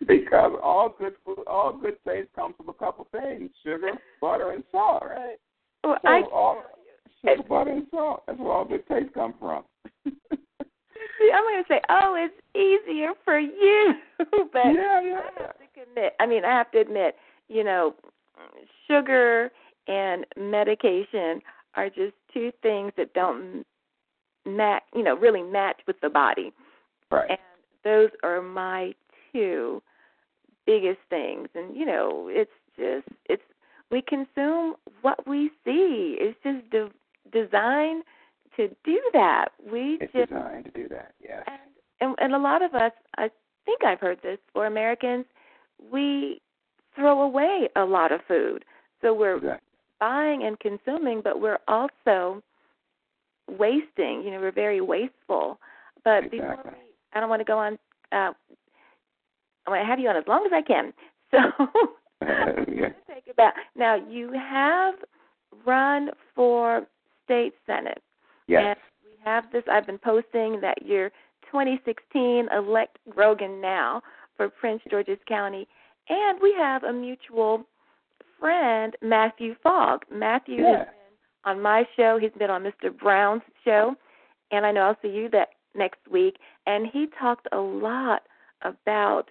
because 0.08 0.52
all 0.62 0.94
good 1.00 1.14
food, 1.26 1.40
all 1.48 1.76
good 1.76 1.98
taste 2.08 2.30
comes 2.36 2.56
from 2.58 2.70
a 2.70 2.74
couple 2.74 3.08
things: 3.12 3.50
sugar, 3.64 3.94
butter, 4.22 4.52
and 4.52 4.64
salt. 4.72 5.04
Right? 5.04 5.38
Well, 5.84 5.98
So 6.02 6.08
I 6.08 6.22
all 6.32 6.64
sugar, 7.22 7.42
butter, 7.48 7.72
and 7.72 7.88
salt. 7.90 8.24
That's 8.28 8.38
where 8.38 8.52
all 8.52 8.66
good 8.66 8.88
taste 8.88 9.14
come 9.14 9.34
from. 9.40 9.64
see. 11.20 11.32
I'm 11.36 11.44
going 11.44 11.64
to 11.64 11.68
say, 11.68 11.82
oh, 11.90 12.16
it's 12.18 12.34
easier 12.56 13.12
for 13.24 13.40
you, 13.40 13.94
but 14.18 14.66
yeah, 14.66 15.02
yeah. 15.02 15.22
I 15.38 15.42
have 15.42 15.58
to 15.58 15.86
commit. 15.86 16.14
I 16.20 16.26
mean, 16.26 16.46
I 16.46 16.58
have 16.58 16.72
to 16.72 16.80
admit, 16.80 17.16
you 17.48 17.64
know, 17.64 17.96
sugar 18.88 19.52
and 19.88 20.26
medication 20.38 21.42
are 21.76 21.90
just 21.90 22.14
two 22.34 22.52
things 22.62 22.92
that 22.98 23.14
don't 23.14 23.66
match. 24.46 24.84
You 24.94 25.04
know, 25.04 25.16
really 25.16 25.44
match 25.44 25.82
with 25.88 26.00
the 26.02 26.10
body. 26.10 26.52
Right. 27.12 27.30
And 27.30 27.40
those 27.84 28.10
are 28.24 28.42
my 28.42 28.94
two 29.34 29.82
biggest 30.66 31.00
things. 31.10 31.48
And 31.56 31.76
you 31.76 31.86
know, 31.86 32.28
it's 32.30 32.52
just 32.78 33.08
it's 33.26 33.42
we 33.92 34.02
consume 34.02 34.76
what 35.02 35.28
we 35.28 35.50
see. 35.66 36.18
It's 36.20 36.38
just 36.44 36.70
de- 36.70 36.92
designed 37.32 38.04
to 38.60 38.68
do 38.84 39.00
that. 39.14 39.46
We 39.72 39.98
it's 40.02 40.12
just 40.14 40.30
designed 40.30 40.66
to 40.66 40.72
do 40.72 40.88
that. 40.90 41.14
Yes. 41.22 41.44
and, 41.48 41.60
and 42.02 42.16
and 42.20 42.34
a 42.36 42.38
lot 42.38 42.62
of 42.62 42.74
us, 42.76 42.92
I 43.18 43.30
think 43.66 43.84
I've 43.84 44.00
heard 44.00 44.20
this 44.22 44.38
for 44.54 44.66
Americans, 44.66 45.26
we 45.92 46.42
throw 46.96 47.22
away 47.22 47.70
a 47.76 47.84
lot 47.84 48.12
of 48.12 48.20
food. 48.28 48.66
So 49.02 49.14
we're 49.14 49.38
Exactly. 49.38 49.68
buying 50.00 50.44
and 50.44 50.60
consuming, 50.60 51.22
but 51.24 51.40
we're 51.40 51.60
also 51.68 52.44
wasting. 53.48 54.24
You 54.24 54.32
know, 54.32 54.40
we're 54.42 54.52
very 54.52 54.82
wasteful. 54.82 55.60
But 56.04 56.30
before 56.32 56.60
we, 56.66 56.72
I 57.14 57.20
don't 57.20 57.30
want 57.30 57.40
to 57.42 57.46
go 57.46 57.58
on. 57.58 57.74
Uh, 58.12 58.34
I 59.66 59.70
want 59.72 59.82
to 59.82 59.86
have 59.86 60.00
you 60.00 60.10
on 60.10 60.18
as 60.18 60.24
long 60.28 60.46
as 60.46 60.52
I 60.54 60.62
can. 60.62 60.94
So 61.32 61.38
yeah. 62.26 62.90
take 63.08 63.28
about 63.32 63.54
now. 63.76 63.96
You 63.96 64.32
have 64.34 64.96
run 65.64 66.10
for 66.36 66.88
state 67.24 67.54
senate. 67.68 68.02
Yes. 68.50 68.78
And 69.04 69.12
we 69.12 69.18
have 69.24 69.44
this. 69.52 69.64
I've 69.72 69.86
been 69.86 69.98
posting 70.00 70.60
that 70.62 70.86
your 70.86 71.10
2016 71.52 72.48
elect 72.56 72.98
Grogan 73.10 73.62
now 73.62 74.02
for 74.38 74.50
Prince 74.50 74.82
George's 74.90 75.20
County, 75.28 75.68
and 76.10 76.40
we 76.42 76.54
have 76.58 76.84
a 76.84 76.94
mutual 76.94 77.66
friend, 78.40 78.96
Matthew 79.02 79.56
Fogg. 79.62 80.06
Matthew 80.10 80.62
Yeah. 80.64 80.78
has 80.78 80.88
been 80.88 80.96
on 81.46 81.62
my 81.62 81.88
show. 81.96 82.18
He's 82.18 82.32
been 82.34 82.50
on 82.50 82.64
Mr. 82.64 82.96
Brown's 82.96 83.44
show, 83.64 83.96
and 84.52 84.66
I 84.66 84.72
know 84.72 84.84
I'll 84.88 85.00
see 85.02 85.10
you 85.10 85.30
that 85.30 85.50
next 85.76 86.08
week. 86.08 86.38
And 86.66 86.88
he 86.88 87.08
talked 87.08 87.48
a 87.52 87.60
lot 87.60 88.24
about 88.62 89.30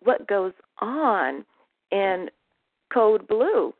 what 0.00 0.26
goes 0.26 0.52
on 0.78 1.44
in 1.90 2.30
Code 2.92 3.26
Blue 3.26 3.72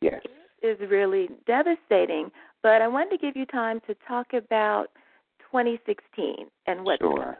Yes. 0.00 0.22
is 0.62 0.78
really 0.80 1.28
devastating. 1.46 2.30
But 2.62 2.82
I 2.82 2.88
wanted 2.88 3.10
to 3.10 3.18
give 3.18 3.36
you 3.36 3.46
time 3.46 3.80
to 3.86 3.94
talk 4.06 4.32
about 4.32 4.86
2016 5.50 6.50
and 6.66 6.84
what's 6.84 7.00
Sure. 7.00 7.16
coming 7.16 7.28
up. 7.28 7.38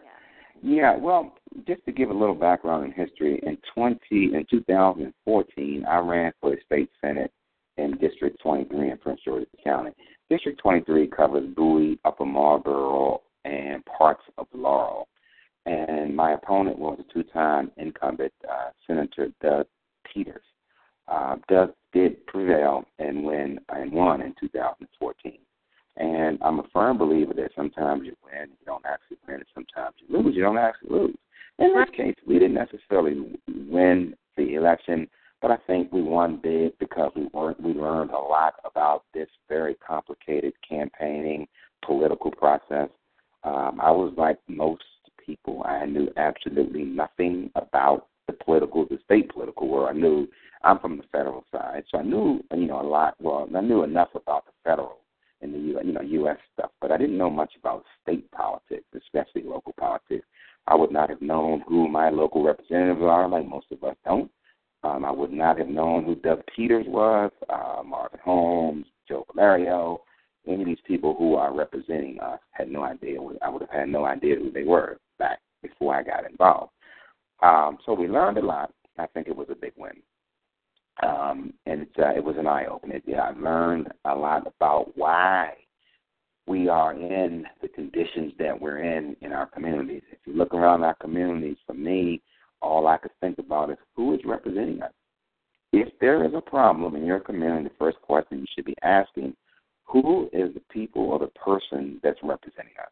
Yeah, 0.60 0.96
well, 0.96 1.36
just 1.66 1.84
to 1.86 1.92
give 1.92 2.10
a 2.10 2.14
little 2.14 2.34
background 2.34 2.84
in 2.84 2.92
history, 2.92 3.38
in 3.44 3.56
20 3.74 4.34
in 4.34 4.44
2014, 4.50 5.84
I 5.86 5.98
ran 5.98 6.32
for 6.40 6.50
the 6.50 6.60
state 6.66 6.90
senate 7.00 7.32
in 7.76 7.96
District 7.98 8.40
23 8.40 8.90
in 8.90 8.98
Prince 8.98 9.20
George's 9.24 9.46
County. 9.62 9.92
District 10.30 10.58
23 10.58 11.06
covers 11.08 11.48
Bowie, 11.54 11.98
Upper 12.04 12.26
Marlboro, 12.26 13.22
and 13.44 13.84
parts 13.86 14.22
of 14.36 14.46
Laurel. 14.52 15.08
And 15.66 16.14
my 16.14 16.32
opponent 16.32 16.78
was 16.78 16.98
a 16.98 17.12
two-time 17.12 17.70
incumbent 17.76 18.32
uh, 18.50 18.70
Senator 18.86 19.28
Doug 19.40 19.66
Peters. 20.12 20.42
Uh, 21.10 21.36
Doug 21.48 21.72
did 21.92 22.26
prevail 22.26 22.84
and 22.98 23.24
win 23.24 23.58
and 23.70 23.92
won 23.92 24.20
in 24.20 24.34
2014. 24.38 25.38
And 25.96 26.38
I'm 26.42 26.60
a 26.60 26.68
firm 26.72 26.98
believer 26.98 27.34
that 27.34 27.50
sometimes 27.56 28.02
you 28.04 28.14
win, 28.24 28.50
you 28.50 28.66
don't 28.66 28.84
actually 28.86 29.16
win, 29.26 29.36
and 29.36 29.46
sometimes 29.54 29.96
you 29.98 30.16
lose, 30.16 30.36
you 30.36 30.42
don't 30.42 30.58
actually 30.58 30.90
lose. 30.90 31.16
In 31.58 31.74
this 31.74 31.88
case, 31.96 32.14
we 32.26 32.34
didn't 32.34 32.54
necessarily 32.54 33.36
win 33.48 34.14
the 34.36 34.54
election, 34.54 35.08
but 35.42 35.50
I 35.50 35.56
think 35.66 35.92
we 35.92 36.02
won 36.02 36.40
big 36.40 36.78
because 36.78 37.10
we 37.16 37.28
weren't, 37.32 37.60
we 37.60 37.72
learned 37.72 38.10
a 38.10 38.18
lot 38.18 38.54
about 38.64 39.04
this 39.12 39.28
very 39.48 39.74
complicated 39.74 40.52
campaigning 40.68 41.48
political 41.84 42.30
process. 42.30 42.88
Um, 43.42 43.80
I 43.82 43.90
was 43.90 44.12
like 44.16 44.38
most 44.46 44.84
people; 45.24 45.62
I 45.64 45.84
knew 45.86 46.08
absolutely 46.16 46.84
nothing 46.84 47.50
about 47.56 48.06
the 48.28 48.34
political, 48.34 48.86
the 48.86 48.98
state 49.04 49.32
political 49.32 49.68
world. 49.68 49.88
I 49.90 49.98
knew 49.98 50.28
I'm 50.62 50.78
from 50.78 50.96
the 50.96 51.04
federal 51.10 51.44
side, 51.50 51.84
so 51.90 51.98
I 51.98 52.02
knew 52.02 52.40
you 52.54 52.66
know 52.66 52.80
a 52.80 52.82
lot. 52.82 53.14
Well, 53.20 53.48
I 53.54 53.60
knew 53.60 53.82
enough 53.82 54.10
about 54.14 54.46
the 54.46 54.52
federal 54.62 54.98
in 55.40 55.52
the 55.52 55.58
you 55.58 55.92
know 55.92 56.00
U.S. 56.02 56.38
stuff, 56.52 56.70
but 56.80 56.92
I 56.92 56.96
didn't 56.98 57.18
know 57.18 57.30
much 57.30 57.52
about 57.58 57.84
state 58.02 58.30
politics, 58.30 58.86
especially 58.94 59.42
local 59.42 59.72
politics. 59.78 60.26
I 60.66 60.74
would 60.74 60.92
not 60.92 61.10
have 61.10 61.22
known 61.22 61.64
who 61.66 61.88
my 61.88 62.10
local 62.10 62.44
representatives 62.44 63.00
are, 63.02 63.28
like 63.28 63.48
most 63.48 63.66
of 63.72 63.82
us 63.82 63.96
don't. 64.04 64.30
Um, 64.84 65.04
I 65.04 65.10
would 65.10 65.32
not 65.32 65.58
have 65.58 65.68
known 65.68 66.04
who 66.04 66.14
Doug 66.14 66.42
Peters 66.54 66.86
was, 66.86 67.32
uh, 67.48 67.82
Marvin 67.84 68.20
Holmes, 68.22 68.86
Joe 69.08 69.26
Vallario, 69.34 69.98
any 70.46 70.62
of 70.62 70.66
these 70.66 70.78
people 70.86 71.14
who 71.18 71.34
are 71.34 71.54
representing 71.54 72.20
us. 72.20 72.38
Had 72.50 72.70
no 72.70 72.84
idea. 72.84 73.18
I 73.42 73.48
would 73.48 73.62
have 73.62 73.70
had 73.70 73.88
no 73.88 74.04
idea 74.04 74.36
who 74.36 74.50
they 74.50 74.64
were 74.64 74.98
back 75.18 75.40
before 75.62 75.94
I 75.94 76.02
got 76.02 76.30
involved. 76.30 76.72
Um, 77.42 77.78
so 77.86 77.94
we 77.94 78.08
learned 78.08 78.38
a 78.38 78.44
lot. 78.44 78.72
I 78.98 79.06
think 79.06 79.28
it 79.28 79.36
was 79.36 79.46
a 79.50 79.54
big 79.54 79.72
win 79.76 80.02
um, 81.02 81.52
and 81.66 81.82
it's, 81.82 81.98
uh, 81.98 82.10
it 82.16 82.24
was 82.24 82.36
an 82.38 82.46
eye 82.46 82.66
opener. 82.66 83.00
Yeah, 83.06 83.20
I 83.20 83.30
learned 83.38 83.88
a 84.04 84.14
lot 84.14 84.46
about 84.46 84.96
why 84.96 85.52
we 86.46 86.68
are 86.68 86.92
in 86.92 87.44
the 87.62 87.68
conditions 87.68 88.32
that 88.38 88.58
we're 88.58 88.78
in 88.78 89.14
in 89.20 89.32
our 89.32 89.46
communities. 89.46 90.02
If 90.10 90.18
you 90.24 90.34
look 90.34 90.54
around 90.54 90.82
our 90.82 90.94
communities, 90.94 91.56
for 91.66 91.74
me, 91.74 92.22
all 92.60 92.88
I 92.88 92.96
could 92.96 93.12
think 93.20 93.38
about 93.38 93.70
is 93.70 93.76
who 93.94 94.14
is 94.14 94.20
representing 94.24 94.82
us. 94.82 94.92
If 95.72 95.88
there 96.00 96.24
is 96.24 96.32
a 96.34 96.40
problem 96.40 96.96
in 96.96 97.04
your 97.04 97.20
community, 97.20 97.64
the 97.64 97.74
first 97.78 98.00
question 98.02 98.38
you 98.38 98.46
should 98.54 98.64
be 98.64 98.74
asking, 98.82 99.36
who 99.84 100.28
is 100.32 100.52
the 100.54 100.62
people 100.70 101.02
or 101.02 101.18
the 101.18 101.28
person 101.28 102.00
that's 102.02 102.18
representing 102.22 102.72
us? 102.80 102.90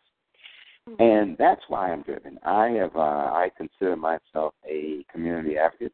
And 0.98 1.36
that's 1.38 1.62
why 1.68 1.92
I'm 1.92 2.02
driven. 2.02 2.38
I 2.44 2.68
have 2.80 2.94
uh, 2.94 2.98
I 3.00 3.50
consider 3.56 3.96
myself 3.96 4.54
a 4.64 5.04
community 5.12 5.58
advocate. 5.58 5.92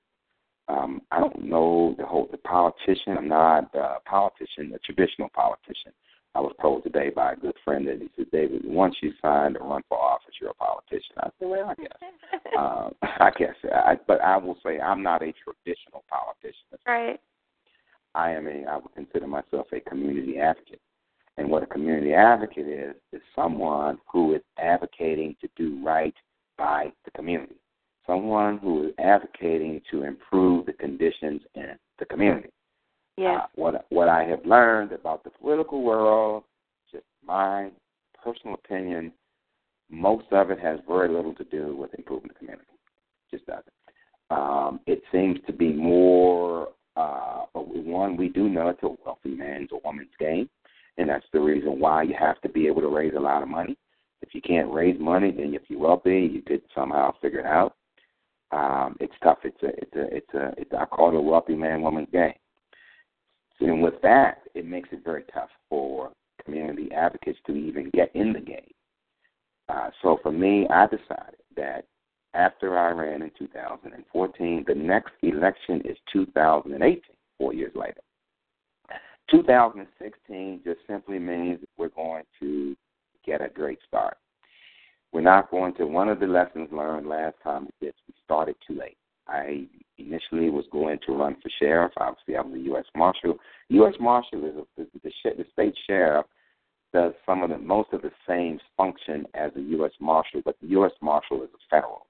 Um, 0.69 1.03
I 1.11 1.21
don't 1.21 1.45
know 1.45 1.95
the 1.99 2.05
whole 2.05 2.29
the 2.31 2.39
politician. 2.39 3.17
I'm 3.17 3.29
not 3.29 3.75
a 3.75 3.97
politician, 4.05 4.73
a 4.75 4.79
traditional 4.79 5.31
politician. 5.35 5.93
I 6.35 6.41
was 6.41 6.55
told 6.63 6.83
today 6.83 7.11
by 7.11 7.33
a 7.33 7.37
good 7.37 7.55
friend 7.65 7.87
that 7.89 8.01
he 8.01 8.09
said, 8.17 8.31
David, 8.33 8.63
once 8.65 8.97
you 9.03 9.13
sign 9.21 9.53
to 9.55 9.61
run 9.61 9.83
for 9.89 9.99
office, 9.99 10.35
you're 10.41 10.51
a 10.51 10.55
politician. 10.55 11.17
I 11.19 11.29
said, 11.39 11.49
well, 11.49 11.69
I 11.69 11.75
guess. 11.75 11.99
uh, 12.59 12.89
I 13.03 13.31
guess. 13.39 13.55
I, 13.71 13.95
but 14.07 14.21
I 14.23 14.37
will 14.39 14.57
say 14.65 14.79
I'm 14.81 15.03
not 15.03 15.23
a 15.23 15.33
traditional 15.33 16.05
politician. 16.09 16.79
Right. 16.87 17.21
I 18.15 18.31
am 18.31 18.47
a. 18.47 18.65
I 18.71 18.77
would 18.77 18.95
consider 18.95 19.27
myself 19.27 19.67
a 19.73 19.81
community 19.81 20.39
advocate. 20.39 20.81
And 21.39 21.49
what 21.49 21.63
a 21.63 21.67
community 21.67 22.13
advocate 22.13 22.69
is 22.69 22.95
is 23.13 23.23
someone 23.35 23.99
who 24.11 24.35
is 24.35 24.43
advocating 24.59 25.35
to 25.41 25.49
do 25.57 25.83
right 25.85 26.15
by 26.59 26.93
the 27.05 27.11
community 27.13 27.57
someone 28.07 28.59
who 28.59 28.89
is 28.89 28.95
advocating 28.99 29.81
to 29.91 30.05
improve 30.05 30.67
the 30.67 30.73
conditions 30.73 31.43
in 31.55 31.77
the 31.99 32.05
community. 32.05 32.49
Yes. 33.17 33.43
Uh, 33.43 33.47
what 33.55 33.87
what 33.91 34.09
I 34.09 34.25
have 34.25 34.45
learned 34.45 34.93
about 34.93 35.25
the 35.25 35.31
political 35.31 35.83
world, 35.83 36.45
just 36.91 37.05
my 37.25 37.71
personal 38.25 38.55
opinion, 38.55 39.13
most 39.91 40.27
of 40.33 40.51
it 40.51 40.59
has 40.61 40.81
very 40.89 41.09
little 41.09 41.35
to 41.35 41.45
do 41.45 41.77
with 41.77 41.93
improving 41.95 42.29
the 42.29 42.35
community. 42.35 42.67
Just 43.31 43.47
doesn't. 43.47 43.67
Um, 44.31 44.81
it 44.87 45.03
seems 45.13 45.39
to 45.47 45.53
be 45.53 45.73
more. 45.73 46.69
Uh, 46.97 47.45
one, 47.55 48.17
we 48.17 48.29
do 48.29 48.49
know 48.49 48.69
it's 48.69 48.83
a 48.83 48.89
wealthy 49.05 49.31
man's 49.31 49.71
or 49.73 49.81
woman's 49.85 50.11
game, 50.19 50.49
and 50.99 51.09
that's 51.09 51.27
the 51.33 51.41
reason 51.41 51.81
why 51.81 52.03
you 52.03 52.15
have 52.19 52.41
to 52.43 52.49
be 52.49 52.67
able 52.67 52.83
to 52.83 52.89
raise 52.89 53.15
a 53.17 53.21
lot 53.21 53.43
of 53.43 53.49
money. 53.49 53.77
If 54.21 54.35
you 54.35 54.41
can't 54.41 54.73
raise 54.73 54.99
money, 55.01 55.31
then 55.31 55.55
if 55.55 55.63
you're 55.69 55.81
wealthy, 55.81 56.31
you 56.33 56.43
could 56.43 56.63
somehow 56.75 57.15
figure 57.21 57.41
it 57.41 57.47
out 57.47 57.77
um, 58.53 58.97
it's 59.01 59.15
tough. 59.23 59.39
It's 59.45 59.63
a, 59.63 59.69
it's 59.69 59.97
a, 59.97 60.17
it's 60.17 60.35
a, 60.35 60.55
it's, 60.59 60.71
I 60.79 60.85
call 60.85 61.09
it 61.09 61.17
a 61.17 61.21
wealthy 61.21 61.55
man 61.55 61.83
woman's 61.83 62.09
game. 62.13 62.35
And 63.61 63.83
with 63.83 63.95
that, 64.03 64.43
it 64.55 64.67
makes 64.67 64.89
it 64.93 65.05
very 65.05 65.25
tough 65.33 65.49
for 65.69 66.11
community 66.45 66.91
advocates 66.93 67.39
to 67.47 67.55
even 67.55 67.91
get 67.91 68.11
in 68.15 68.33
the 68.33 68.41
game. 68.41 68.71
Uh, 69.69 69.91
so 70.03 70.19
for 70.23 70.33
me, 70.33 70.67
I 70.69 70.87
decided 70.87 71.41
that 71.57 71.87
after 72.35 72.77
I 72.77 72.91
ran 72.91 73.23
in 73.23 73.31
2014, 73.39 74.65
the 74.67 74.75
next 74.75 75.13
election 75.23 75.81
is 75.85 75.97
2018, 76.13 77.01
four 77.39 77.55
years 77.55 77.73
later. 77.75 78.01
2016 79.33 80.61
just 80.65 80.81
simply 80.87 81.19
means 81.19 81.59
we're 81.77 81.89
going 81.89 82.23
to 82.39 82.77
get 83.27 83.41
a 83.41 83.49
great 83.49 83.79
start. 83.89 84.17
We're 85.13 85.23
not 85.23 85.51
going 85.51 85.75
to. 85.75 85.87
One 85.87 86.09
of 86.09 86.21
the 86.21 86.27
lessons 86.27 86.69
learned 86.71 87.07
last 87.07 87.37
time 87.43 87.69
is 87.81 87.93
we 88.07 88.15
started 88.25 88.57
too 88.67 88.79
late. 88.79 88.97
I 89.29 89.67
initially 89.99 90.51
was 90.51 90.65
going 90.71 90.99
to 91.07 91.13
run 91.13 91.37
for 91.43 91.51
sheriff. 91.59 91.93
Obviously, 91.97 92.37
I 92.37 92.41
was 92.43 92.55
a 92.55 92.65
U.S. 92.65 92.85
Marshal. 92.95 93.39
U.S. 93.69 93.95
Marshal 94.01 94.45
is 94.45 94.55
a, 94.57 94.83
the, 94.83 94.89
the, 95.03 95.11
the 95.37 95.45
state 95.53 95.75
sheriff 95.87 96.27
does 96.93 97.13
some 97.25 97.43
of 97.43 97.51
the 97.51 97.59
most 97.59 97.93
of 97.93 98.03
the 98.03 98.11
same 98.29 98.59
function 98.77 99.27
as 99.35 99.51
the 99.55 99.63
U.S. 99.63 99.93
Marshal, 100.01 100.43
but 100.45 100.57
the 100.61 100.69
U.S. 100.69 100.93
Marshal 101.01 101.43
is 101.43 101.49
a 101.55 101.63
federal 101.71 102.07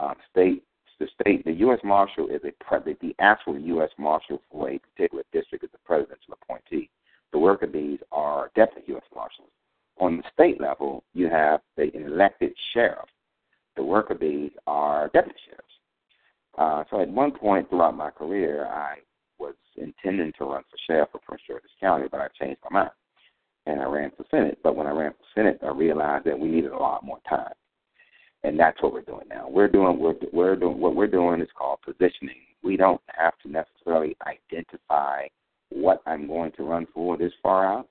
um, 0.00 0.14
state. 0.30 0.62
The 0.98 1.08
state, 1.20 1.44
the 1.44 1.52
U.S. 1.52 1.80
Marshal 1.84 2.28
is 2.28 2.40
a 2.44 2.52
the 3.00 3.14
actual 3.18 3.58
U.S. 3.58 3.90
Marshal 3.98 4.40
for 4.50 4.70
a 4.70 4.78
particular 4.78 5.24
district 5.32 5.64
is 5.64 5.70
the 5.72 5.78
presidential 5.84 6.34
appointee. 6.40 6.88
The 7.32 7.38
worker 7.38 7.66
bees 7.66 8.00
are 8.12 8.50
deputy 8.54 8.84
U.S. 8.92 9.04
Marshals 9.14 9.50
on 9.98 10.18
the 10.18 10.22
state 10.32 10.60
level, 10.60 11.04
you 11.14 11.28
have 11.28 11.60
the 11.76 11.94
elected 11.96 12.52
sheriff. 12.72 13.08
the 13.76 13.82
worker 13.82 14.14
bees 14.14 14.52
are 14.66 15.08
deputy 15.12 15.38
sheriffs. 15.46 15.64
Uh, 16.58 16.84
so 16.90 17.00
at 17.02 17.08
one 17.08 17.32
point 17.32 17.68
throughout 17.68 17.96
my 17.96 18.10
career, 18.10 18.66
I 18.66 18.96
was 19.38 19.54
intending 19.76 20.32
to 20.38 20.44
run 20.44 20.62
for 20.70 20.76
sheriff 20.86 21.10
of 21.14 21.22
Prince 21.22 21.42
George's 21.46 21.70
County, 21.80 22.06
but 22.10 22.20
I 22.20 22.28
changed 22.40 22.60
my 22.70 22.80
mind 22.80 22.90
and 23.66 23.80
I 23.80 23.84
ran 23.84 24.12
for 24.16 24.24
Senate. 24.30 24.58
But 24.62 24.76
when 24.76 24.86
I 24.86 24.90
ran 24.90 25.12
for 25.12 25.24
Senate, 25.34 25.58
I 25.62 25.68
realized 25.68 26.24
that 26.24 26.38
we 26.38 26.48
needed 26.48 26.72
a 26.72 26.78
lot 26.78 27.04
more 27.04 27.18
time, 27.28 27.52
and 28.46 28.58
that's 28.58 28.80
what 28.80 28.92
we're 28.92 29.02
doing 29.02 29.26
now. 29.28 29.48
We're 29.48 29.68
doing 29.68 29.98
we're, 29.98 30.14
we're 30.32 30.56
doing 30.56 30.78
what 30.78 30.94
we're 30.94 31.08
doing 31.08 31.40
is 31.40 31.48
called 31.58 31.80
positioning. 31.84 32.36
We 32.62 32.76
don't 32.76 33.00
have 33.08 33.34
to 33.42 33.50
necessarily 33.50 34.16
identify 34.24 35.26
what 35.70 36.00
I'm 36.06 36.28
going 36.28 36.52
to 36.52 36.62
run 36.62 36.86
for 36.94 37.16
this 37.16 37.32
far 37.42 37.66
out 37.66 37.88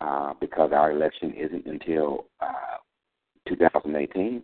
uh, 0.00 0.34
because 0.40 0.72
our 0.72 0.90
election 0.90 1.32
isn't 1.34 1.66
until 1.66 2.26
uh, 2.40 2.78
2018. 3.48 4.42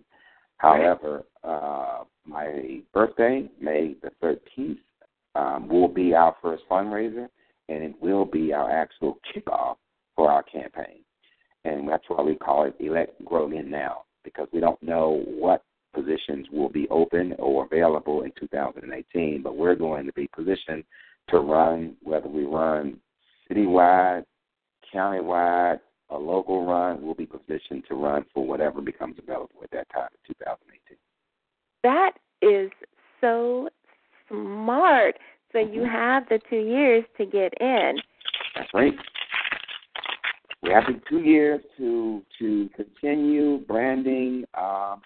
However, 0.58 1.24
uh, 1.42 2.04
my 2.24 2.80
birthday, 2.94 3.48
May 3.60 3.96
the 4.02 4.10
13th, 4.22 4.78
um, 5.34 5.68
will 5.68 5.88
be 5.88 6.14
our 6.14 6.36
first 6.40 6.62
fundraiser, 6.70 7.28
and 7.68 7.82
it 7.82 7.94
will 8.00 8.24
be 8.24 8.52
our 8.52 8.70
actual 8.70 9.18
kickoff 9.34 9.76
for 10.14 10.30
our 10.30 10.42
campaign. 10.44 11.00
And 11.64 11.88
that's 11.88 12.04
why 12.08 12.22
we 12.22 12.36
call 12.36 12.64
it 12.64 12.74
Elect 12.78 13.24
Grogan 13.24 13.70
Now, 13.70 14.04
because 14.24 14.48
we 14.52 14.60
don't 14.60 14.82
know 14.82 15.22
what 15.26 15.62
positions 15.94 16.46
will 16.52 16.68
be 16.68 16.88
open 16.88 17.34
or 17.38 17.64
available 17.64 18.22
in 18.22 18.32
2018, 18.38 19.42
but 19.42 19.56
we're 19.56 19.74
going 19.74 20.06
to 20.06 20.12
be 20.12 20.28
positioned 20.34 20.84
to 21.28 21.38
run, 21.38 21.96
whether 22.02 22.28
we 22.28 22.44
run 22.44 22.98
citywide, 23.50 24.24
countywide, 24.94 25.80
a 26.10 26.16
local 26.16 26.66
run, 26.66 27.02
we'll 27.02 27.14
be 27.14 27.26
positioned 27.26 27.84
to 27.88 27.94
run 27.94 28.24
for 28.34 28.44
whatever 28.44 28.80
becomes 28.80 29.16
available 29.18 29.60
at 29.62 29.70
that 29.70 29.88
time 29.90 30.08
in 30.28 30.34
2018. 30.34 30.96
That 31.82 32.12
is 32.42 32.70
so 33.20 33.68
smart. 34.28 35.16
So 35.52 35.58
you 35.58 35.82
mm-hmm. 35.82 35.90
have 35.90 36.28
the 36.28 36.40
two 36.48 36.58
years 36.58 37.04
to 37.18 37.26
get 37.26 37.52
in. 37.60 37.94
That's 38.56 38.68
right. 38.74 38.94
We 40.62 40.70
have 40.70 40.84
the 40.86 41.00
two 41.08 41.20
years 41.20 41.60
to 41.78 42.22
to 42.38 42.68
continue 42.76 43.58
branding 43.58 44.44
um, 44.54 45.00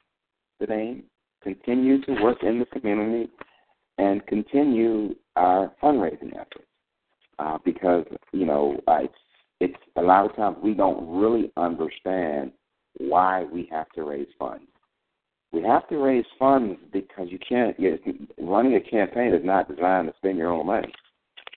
the 0.58 0.66
name, 0.66 1.04
continue 1.42 2.00
to 2.02 2.12
work 2.22 2.42
in 2.42 2.58
the 2.58 2.66
community, 2.66 3.30
and 3.98 4.26
continue 4.26 5.14
our 5.36 5.72
fundraising 5.82 6.34
efforts. 6.34 6.68
Uh, 7.38 7.58
because 7.64 8.04
you 8.32 8.46
know 8.46 8.80
uh, 8.86 8.98
it's 9.02 9.14
it's 9.60 9.82
a 9.96 10.02
lot 10.02 10.28
of 10.28 10.36
times 10.36 10.56
we 10.62 10.74
don't 10.74 11.20
really 11.20 11.52
understand 11.56 12.52
why 12.98 13.44
we 13.44 13.68
have 13.70 13.88
to 13.90 14.02
raise 14.02 14.28
funds. 14.38 14.66
We 15.52 15.62
have 15.62 15.88
to 15.88 15.98
raise 15.98 16.24
funds 16.38 16.78
because 16.92 17.28
you 17.30 17.38
can't. 17.38 17.78
You, 17.78 17.98
running 18.40 18.74
a 18.74 18.80
campaign 18.80 19.32
is 19.32 19.44
not 19.44 19.68
designed 19.68 20.08
to 20.08 20.14
spend 20.16 20.36
your 20.36 20.52
own 20.52 20.66
money. 20.66 20.92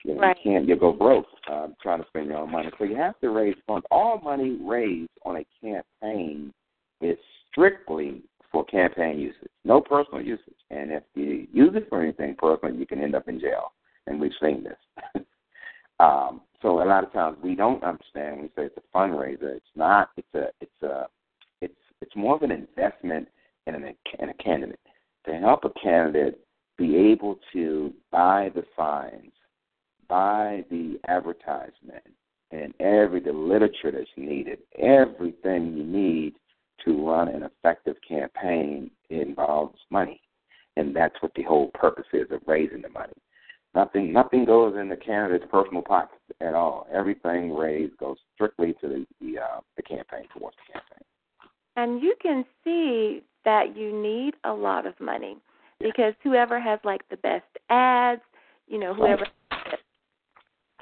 You, 0.04 0.14
know, 0.14 0.20
right. 0.20 0.36
you 0.44 0.52
can't. 0.52 0.68
You 0.68 0.76
go 0.76 0.92
broke 0.92 1.26
uh, 1.50 1.68
trying 1.82 2.00
to 2.00 2.08
spend 2.08 2.26
your 2.26 2.38
own 2.38 2.50
money. 2.50 2.70
So 2.78 2.84
you 2.84 2.96
have 2.96 3.18
to 3.20 3.30
raise 3.30 3.56
funds. 3.66 3.86
All 3.90 4.20
money 4.22 4.58
raised 4.62 5.10
on 5.24 5.36
a 5.36 5.46
campaign 5.60 6.52
is 7.00 7.18
strictly 7.50 8.22
for 8.50 8.64
campaign 8.64 9.18
usage, 9.18 9.50
no 9.64 9.80
personal 9.80 10.22
usage. 10.22 10.54
And 10.70 10.90
if 10.90 11.02
you 11.14 11.46
use 11.52 11.72
it 11.74 11.86
for 11.88 12.02
anything 12.02 12.34
personal, 12.38 12.74
you 12.74 12.86
can 12.86 13.02
end 13.02 13.14
up 13.14 13.28
in 13.28 13.40
jail. 13.40 13.72
And 14.06 14.20
we've 14.20 14.32
seen 14.40 14.64
this. 14.64 15.24
um, 16.00 16.40
so 16.62 16.82
a 16.82 16.86
lot 16.86 17.04
of 17.04 17.12
times 17.12 17.36
we 17.42 17.54
don't 17.54 17.82
understand. 17.84 18.40
We 18.40 18.48
say 18.48 18.66
it's 18.66 18.76
a 18.78 18.96
fundraiser. 18.96 19.56
It's 19.56 19.66
not. 19.76 20.10
It's 20.16 20.34
a. 20.34 20.46
It's 20.60 20.82
a. 20.82 21.06
It's 21.60 21.74
it's 22.00 22.16
more 22.16 22.36
of 22.36 22.42
an 22.42 22.50
investment 22.50 23.28
in, 23.66 23.74
an, 23.74 23.94
in 24.18 24.28
a 24.28 24.34
candidate 24.34 24.80
to 25.26 25.34
help 25.34 25.64
a 25.64 25.70
candidate 25.80 26.40
be 26.76 26.96
able 26.96 27.38
to 27.52 27.92
buy 28.10 28.50
the 28.54 28.62
signs, 28.76 29.32
buy 30.08 30.64
the 30.70 30.98
advertisement, 31.08 32.04
and 32.50 32.72
every 32.80 33.20
the 33.20 33.32
literature 33.32 33.90
that's 33.92 34.08
needed, 34.16 34.58
everything 34.78 35.76
you 35.76 35.84
need 35.84 36.34
to 36.84 37.06
run 37.06 37.28
an 37.28 37.42
effective 37.42 37.96
campaign 38.06 38.90
involves 39.10 39.78
money, 39.90 40.20
and 40.76 40.94
that's 40.94 41.16
what 41.20 41.32
the 41.34 41.42
whole 41.42 41.70
purpose 41.74 42.06
is 42.12 42.30
of 42.30 42.40
raising 42.46 42.82
the 42.82 42.88
money. 42.88 43.12
Nothing, 43.74 44.12
nothing 44.12 44.44
goes 44.44 44.74
in 44.80 44.88
the 44.88 44.96
candidate's 44.96 45.50
personal 45.50 45.82
pockets 45.82 46.22
at 46.40 46.54
all. 46.54 46.86
Everything 46.92 47.54
raised 47.54 47.96
goes 47.98 48.16
strictly 48.34 48.74
to 48.80 48.88
the 48.88 49.06
the, 49.20 49.38
uh, 49.38 49.60
the 49.76 49.82
campaign 49.82 50.26
towards 50.36 50.56
the 50.66 50.72
campaign. 50.72 51.04
And 51.76 52.02
you 52.02 52.14
can 52.20 52.44
see 52.64 53.22
that 53.44 53.76
you 53.76 53.92
need 53.92 54.34
a 54.44 54.52
lot 54.52 54.86
of 54.86 54.98
money 54.98 55.36
because 55.80 56.14
whoever 56.22 56.58
has 56.58 56.80
like 56.82 57.08
the 57.08 57.18
best 57.18 57.44
ads, 57.70 58.22
you 58.66 58.78
know, 58.78 58.94
whoever 58.94 59.26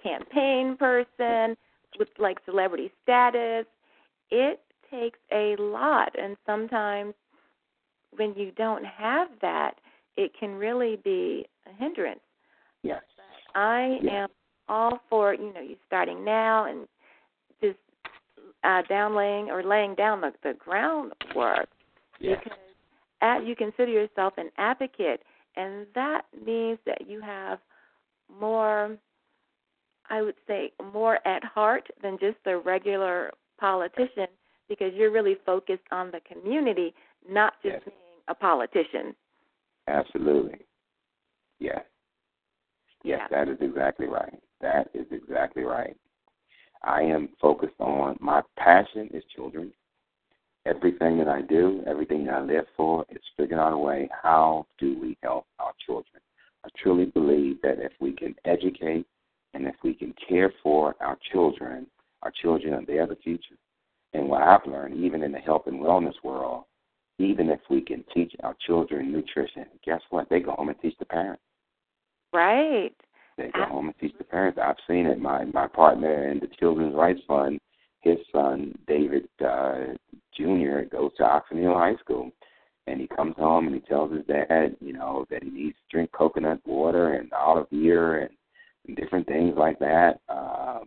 campaign 0.07 0.77
person 0.77 1.57
with 1.99 2.09
like 2.19 2.39
celebrity 2.45 2.91
status, 3.03 3.67
it 4.31 4.61
takes 4.91 5.19
a 5.33 5.57
lot 5.59 6.13
and 6.21 6.37
sometimes 6.47 7.15
when 8.17 8.35
you 8.35 8.51
don't 8.53 8.85
have 8.85 9.29
that, 9.43 9.73
it 10.17 10.33
can 10.39 10.55
really 10.55 10.97
be 11.05 11.47
a 11.67 11.75
hindrance. 11.75 12.21
Yes. 12.83 13.03
But 13.17 13.59
I 13.61 13.99
yes. 14.03 14.13
am 14.13 14.29
all 14.69 15.01
for, 15.11 15.35
you 15.35 15.53
know, 15.53 15.61
you 15.61 15.77
starting 15.87 16.25
now 16.25 16.67
and 16.67 16.87
just 17.61 17.79
uh 18.65 18.83
downlaying 18.91 19.49
or 19.49 19.63
laying 19.63 19.95
down 19.95 20.21
the, 20.21 20.33
the 20.43 20.55
groundwork 20.55 21.69
Yes. 22.21 22.39
because 22.43 22.59
at, 23.23 23.47
you 23.47 23.57
consider 23.57 23.91
yourself 23.91 24.35
an 24.37 24.51
advocate, 24.59 25.23
and 25.57 25.87
that 25.95 26.23
means 26.45 26.79
that 26.87 27.09
you 27.09 27.21
have 27.21 27.59
more, 28.41 28.97
I 30.11 30.23
would 30.23 30.35
say, 30.47 30.73
more 30.93 31.27
at 31.27 31.45
heart 31.45 31.89
than 32.03 32.19
just 32.19 32.39
a 32.47 32.59
regular 32.59 33.33
politician 33.59 34.27
because 34.69 34.93
you're 34.95 35.13
really 35.13 35.37
focused 35.47 35.85
on 35.93 36.11
the 36.11 36.21
community, 36.21 36.95
not 37.29 37.55
just 37.63 37.75
yes. 37.75 37.83
being 37.85 37.97
a 38.29 38.35
politician. 38.35 39.15
Absolutely. 39.89 40.59
Yes. 41.59 41.81
Yes, 43.05 43.21
Yeah. 43.31 43.45
that 43.45 43.51
is 43.51 43.59
exactly 43.61 44.07
right. 44.07 44.39
That 44.61 44.91
is 44.95 45.07
exactly 45.11 45.63
right. 45.63 45.97
I 46.83 47.03
am 47.03 47.29
focused 47.41 47.81
on 47.81 48.17
my 48.21 48.43
passion 48.57 49.09
is 49.13 49.23
children 49.35 49.73
everything 50.67 51.19
that 51.19 51.29
I 51.29 51.43
do, 51.43 51.83
everything 51.87 52.25
that 52.27 52.35
I 52.35 52.41
live 52.43 52.65
for, 52.77 53.07
is 53.11 53.23
figuring 53.37 53.63
out 53.63 53.73
a 53.73 53.79
way 53.79 54.09
how 54.23 54.67
do 54.79 54.99
we 55.01 55.17
help 55.23 55.47
our 55.59 55.73
children. 55.85 56.21
I 56.65 56.69
truly 56.83 57.07
believe 57.07 57.63
that 57.63 57.79
if 57.79 57.93
we 58.01 58.13
can 58.13 58.35
educate 58.45 59.07
and 59.57 59.67
if 59.67 59.75
we 59.83 59.95
can 59.95 60.15
care 60.29 60.53
for 60.63 60.95
our 61.01 61.19
children, 61.33 61.87
our 62.23 62.33
children 62.43 62.85
they 62.87 62.99
are 62.99 63.07
the 63.07 63.17
future. 63.17 63.57
And 64.13 64.29
what 64.29 64.43
I've 64.43 64.67
learned, 64.67 65.03
even 65.03 65.23
in 65.23 65.33
the 65.33 65.39
health 65.39 65.63
and 65.67 65.81
wellness 65.81 66.15
world, 66.23 66.65
even 67.19 67.49
if 67.49 67.61
we 67.71 67.81
can 67.81 68.05
teach 68.15 68.35
our 68.43 68.55
children 68.67 69.11
nutrition, 69.11 69.65
guess 69.85 70.01
what? 70.11 70.29
They 70.29 70.41
go 70.41 70.53
home 70.53 70.69
and 70.69 70.81
teach 70.81 70.97
the 70.99 71.07
parents. 71.07 71.43
Right. 72.33 72.95
They 73.39 73.49
go 73.55 73.65
home 73.65 73.87
and 73.87 73.99
teach 73.99 74.17
the 74.19 74.25
parents. 74.25 74.59
I've 74.63 74.77
seen 74.87 75.07
it. 75.07 75.19
My 75.19 75.45
my 75.45 75.67
partner 75.67 76.31
in 76.31 76.39
the 76.39 76.49
Children's 76.61 76.95
Rights 76.95 77.21
Fund, 77.27 77.59
his 78.03 78.19
son 78.33 78.75
David 78.87 79.29
uh, 79.45 79.95
Jr. 80.37 80.83
goes 80.91 81.13
to 81.17 81.25
Oxon 81.25 81.59
Hill 81.59 81.75
High 81.75 81.97
School, 81.97 82.31
and 82.87 83.01
he 83.01 83.07
comes 83.09 83.37
home 83.37 83.67
and 83.67 83.75
he 83.75 83.81
tells 83.83 84.13
his 84.13 84.27
dad, 84.27 84.77
you 84.81 84.93
know, 84.93 85.25
that 85.31 85.43
he 85.43 85.51
needs 85.51 85.77
to 85.77 85.97
drink 85.97 86.13
coconut 86.13 86.61
water 86.67 87.15
and 87.15 87.33
aloe 87.33 87.67
vera 87.73 88.23
and 88.25 88.37
different 88.95 89.27
things 89.27 89.55
like 89.57 89.79
that. 89.81 90.21
Uh, 90.29 90.81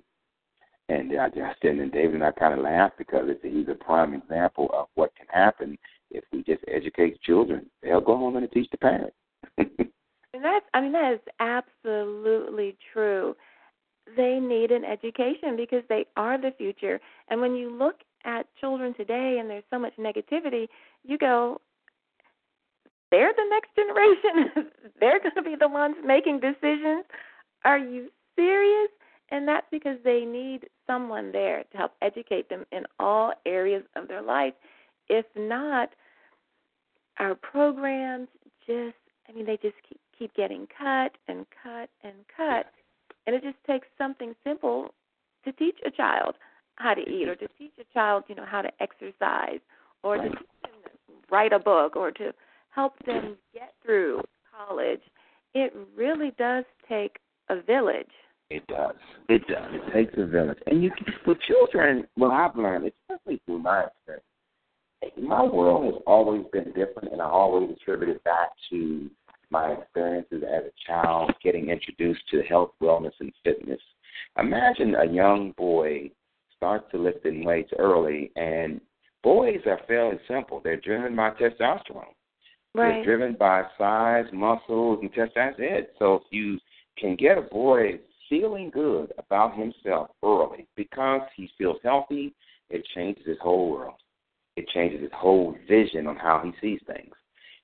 and 0.89 1.19
I 1.19 1.29
just 1.29 1.63
and 1.63 1.91
David 1.91 2.15
and 2.15 2.23
I 2.23 2.31
kind 2.31 2.53
of 2.53 2.63
laughed 2.63 2.97
because 2.97 3.25
it's, 3.27 3.43
he's 3.43 3.67
a 3.67 3.75
prime 3.75 4.13
example 4.13 4.69
of 4.73 4.87
what 4.95 5.15
can 5.15 5.27
happen 5.29 5.77
if 6.09 6.23
we 6.31 6.43
just 6.43 6.63
educate 6.67 7.21
children. 7.21 7.67
They'll 7.83 8.01
go 8.01 8.17
home 8.17 8.37
and 8.37 8.51
teach 8.51 8.69
the 8.71 8.77
parents. 8.77 9.15
And 10.33 10.43
that's 10.43 10.65
I 10.73 10.81
mean 10.81 10.91
that 10.91 11.13
is 11.13 11.19
absolutely 11.39 12.77
true. 12.93 13.35
They 14.15 14.39
need 14.39 14.71
an 14.71 14.85
education 14.85 15.55
because 15.57 15.83
they 15.89 16.05
are 16.15 16.39
the 16.39 16.51
future. 16.57 16.99
And 17.29 17.41
when 17.41 17.55
you 17.55 17.75
look 17.75 17.95
at 18.25 18.45
children 18.59 18.93
today 18.93 19.37
and 19.39 19.49
there's 19.49 19.63
so 19.69 19.79
much 19.79 19.93
negativity, 19.97 20.67
you 21.03 21.17
go 21.17 21.59
they're 23.11 23.33
the 23.35 23.43
next 23.49 23.75
generation. 23.75 24.69
they're 24.99 25.19
going 25.19 25.35
to 25.35 25.41
be 25.41 25.55
the 25.59 25.67
ones 25.67 25.95
making 26.05 26.39
decisions. 26.39 27.05
Are 27.65 27.77
you 27.77 28.09
serious? 28.35 28.89
And 29.29 29.47
that's 29.47 29.67
because 29.71 29.97
they 30.03 30.25
need 30.25 30.67
someone 30.87 31.31
there 31.31 31.63
to 31.71 31.77
help 31.77 31.91
educate 32.01 32.49
them 32.49 32.65
in 32.71 32.83
all 32.99 33.33
areas 33.45 33.83
of 33.95 34.07
their 34.07 34.21
life. 34.21 34.53
If 35.07 35.25
not, 35.35 35.89
our 37.19 37.35
programs 37.35 38.27
just 38.65 38.95
I 39.27 39.33
mean 39.33 39.45
they 39.45 39.57
just 39.57 39.75
keep 39.87 39.99
keep 40.17 40.33
getting 40.35 40.67
cut 40.77 41.11
and 41.27 41.45
cut 41.63 41.89
and 42.03 42.15
cut. 42.35 42.67
And 43.27 43.35
it 43.35 43.43
just 43.43 43.57
takes 43.67 43.87
something 43.97 44.33
simple 44.43 44.93
to 45.45 45.51
teach 45.53 45.77
a 45.85 45.91
child 45.91 46.35
how 46.75 46.93
to 46.93 47.01
eat 47.01 47.27
or 47.27 47.35
to 47.35 47.47
teach 47.57 47.73
a 47.79 47.93
child, 47.93 48.23
you 48.27 48.35
know, 48.35 48.45
how 48.45 48.61
to 48.61 48.71
exercise 48.81 49.59
or 50.01 50.17
to 50.17 50.29
teach 50.29 50.47
them 50.63 50.71
write 51.31 51.53
a 51.53 51.59
book 51.59 51.95
or 51.95 52.11
to 52.11 52.33
help 52.69 52.93
them 53.05 53.37
get 53.53 53.73
through 53.83 54.21
college, 54.67 55.01
it 55.53 55.73
really 55.95 56.31
does 56.37 56.65
take 56.87 57.17
a 57.49 57.61
village. 57.61 58.07
It 58.49 58.65
does. 58.67 58.95
It 59.27 59.45
does. 59.47 59.71
It 59.71 59.93
takes 59.93 60.13
a 60.17 60.25
village. 60.25 60.57
And 60.65 60.83
you 60.83 60.91
with 61.27 61.37
children, 61.41 62.07
what 62.15 62.31
I've 62.31 62.55
learned, 62.55 62.91
especially 63.09 63.41
through 63.45 63.59
my 63.59 63.83
experience, 63.85 64.25
my 65.21 65.43
world 65.43 65.93
has 65.93 66.01
always 66.07 66.43
been 66.51 66.65
different 66.73 67.11
and 67.11 67.21
I 67.21 67.25
always 67.25 67.69
attribute 67.71 68.09
it 68.09 68.23
back 68.23 68.49
to 68.71 69.09
my 69.49 69.73
experiences 69.73 70.43
as 70.43 70.63
a 70.65 70.71
child 70.85 71.31
getting 71.43 71.69
introduced 71.69 72.21
to 72.31 72.41
health, 72.43 72.71
wellness 72.81 73.13
and 73.19 73.31
fitness. 73.43 73.79
Imagine 74.37 74.95
a 74.95 75.05
young 75.05 75.53
boy 75.57 76.11
starts 76.55 76.85
to 76.91 76.97
lift 76.97 77.25
in 77.25 77.45
weights 77.45 77.71
early 77.77 78.31
and 78.35 78.81
boys 79.23 79.59
are 79.65 79.79
fairly 79.87 80.19
simple. 80.27 80.59
They're 80.63 80.79
driven 80.79 81.15
by 81.15 81.31
testosterone. 81.31 82.13
Right. 82.75 82.95
They're 82.95 83.03
driven 83.05 83.35
by 83.39 83.63
size, 83.77 84.25
muscles, 84.33 84.99
and 85.01 85.11
testosterone. 85.13 85.33
That's 85.35 85.55
it. 85.59 85.93
So 85.97 86.15
if 86.15 86.23
you 86.31 86.59
can 86.99 87.15
get 87.15 87.37
a 87.37 87.41
boy 87.41 87.99
feeling 88.29 88.69
good 88.69 89.11
about 89.17 89.57
himself 89.57 90.09
early 90.23 90.67
because 90.75 91.21
he 91.35 91.49
feels 91.57 91.77
healthy, 91.83 92.33
it 92.69 92.85
changes 92.95 93.25
his 93.25 93.37
whole 93.41 93.71
world. 93.71 93.95
It 94.55 94.67
changes 94.69 95.01
his 95.01 95.11
whole 95.13 95.55
vision 95.67 96.07
on 96.07 96.15
how 96.15 96.43
he 96.43 96.51
sees 96.61 96.81
things. 96.85 97.13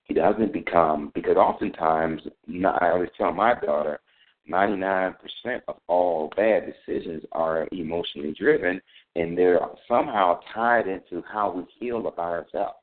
He 0.06 0.14
doesn't 0.14 0.54
become 0.54 1.12
because 1.14 1.36
oftentimes 1.36 2.22
I 2.48 2.90
always 2.92 3.10
tell 3.18 3.34
my 3.34 3.54
daughter, 3.60 4.00
ninety 4.48 4.78
nine 4.78 5.14
percent 5.14 5.64
of 5.68 5.78
all 5.88 6.32
bad 6.36 6.64
decisions 6.66 7.24
are 7.32 7.68
emotionally 7.72 8.34
driven 8.38 8.82
and 9.16 9.38
they're 9.38 9.60
somehow 9.88 10.40
tied 10.54 10.88
into 10.88 11.24
how 11.32 11.52
we 11.52 11.64
feel 11.80 12.08
about 12.08 12.20
ourselves. 12.20 12.78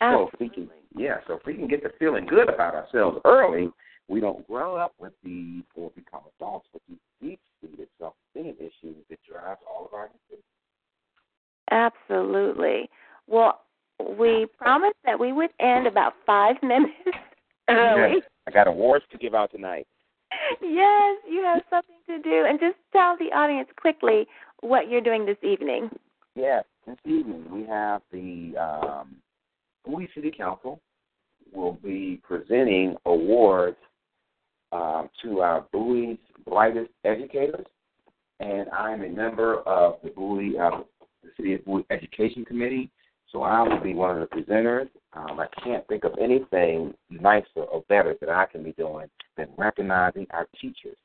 Absolutely. 0.00 0.26
So 0.26 0.30
if 0.32 0.40
we 0.40 0.48
can 0.48 0.70
yeah, 0.96 1.16
so 1.26 1.34
if 1.34 1.46
we 1.46 1.54
can 1.54 1.68
get 1.68 1.82
to 1.82 1.90
feeling 1.98 2.26
good 2.26 2.48
about 2.48 2.74
ourselves 2.74 3.18
early, 3.24 3.70
we 4.10 4.20
don't 4.20 4.46
grow 4.48 4.74
up 4.74 4.92
with 4.98 5.12
these 5.24 5.62
or 5.76 5.90
become 5.90 6.22
adults 6.36 6.66
with 6.74 6.82
these 6.88 6.98
deep 7.22 7.40
seated 7.60 7.86
self 7.98 8.14
esteem 8.34 8.56
issues 8.58 8.96
that 9.08 9.18
drives 9.26 9.60
all 9.70 9.86
of 9.86 9.94
our 9.94 10.08
decisions. 10.08 10.44
Absolutely. 11.70 12.90
Well, 13.28 13.60
we 14.18 14.46
promised 14.58 14.96
that 15.04 15.18
we 15.18 15.32
would 15.32 15.50
end 15.60 15.86
about 15.86 16.14
five 16.26 16.56
minutes 16.62 16.92
early. 17.68 18.14
Yes. 18.16 18.22
I 18.48 18.50
got 18.50 18.66
awards 18.66 19.04
to 19.12 19.18
give 19.18 19.34
out 19.34 19.52
tonight. 19.52 19.86
Yes, 20.60 21.18
you 21.28 21.42
have 21.44 21.62
something 21.70 21.96
to 22.08 22.20
do. 22.20 22.44
And 22.48 22.58
just 22.58 22.76
tell 22.92 23.16
the 23.16 23.34
audience 23.36 23.68
quickly 23.80 24.26
what 24.60 24.90
you're 24.90 25.00
doing 25.00 25.24
this 25.24 25.36
evening. 25.42 25.88
Yes, 26.34 26.64
this 26.86 26.96
evening 27.04 27.44
we 27.50 27.64
have 27.66 28.02
the 28.12 28.54
um, 28.56 29.16
Bowie 29.84 30.08
City 30.14 30.32
Council 30.36 30.80
will 31.52 31.72
be 31.72 32.20
presenting 32.22 32.96
awards 33.06 33.76
to 35.30 35.40
our 35.40 35.64
Bowie's 35.72 36.18
brightest 36.46 36.90
educators, 37.04 37.66
and 38.40 38.68
I'm 38.70 39.02
a 39.02 39.08
member 39.08 39.60
of 39.60 39.96
the 40.02 40.10
Bowie, 40.10 40.58
uh, 40.58 40.82
the 41.22 41.30
City 41.36 41.54
of 41.54 41.64
Bowie 41.64 41.86
Education 41.90 42.44
Committee. 42.44 42.90
So 43.30 43.42
I 43.42 43.62
will 43.62 43.80
be 43.80 43.94
one 43.94 44.20
of 44.20 44.28
the 44.28 44.36
presenters. 44.36 44.88
Um, 45.12 45.38
I 45.38 45.46
can't 45.62 45.86
think 45.86 46.02
of 46.02 46.14
anything 46.20 46.92
nicer 47.10 47.60
or 47.60 47.84
better 47.88 48.16
that 48.20 48.28
I 48.28 48.46
can 48.46 48.64
be 48.64 48.72
doing 48.72 49.06
than 49.36 49.46
recognizing 49.56 50.26
our 50.30 50.48
teachers. 50.60 50.96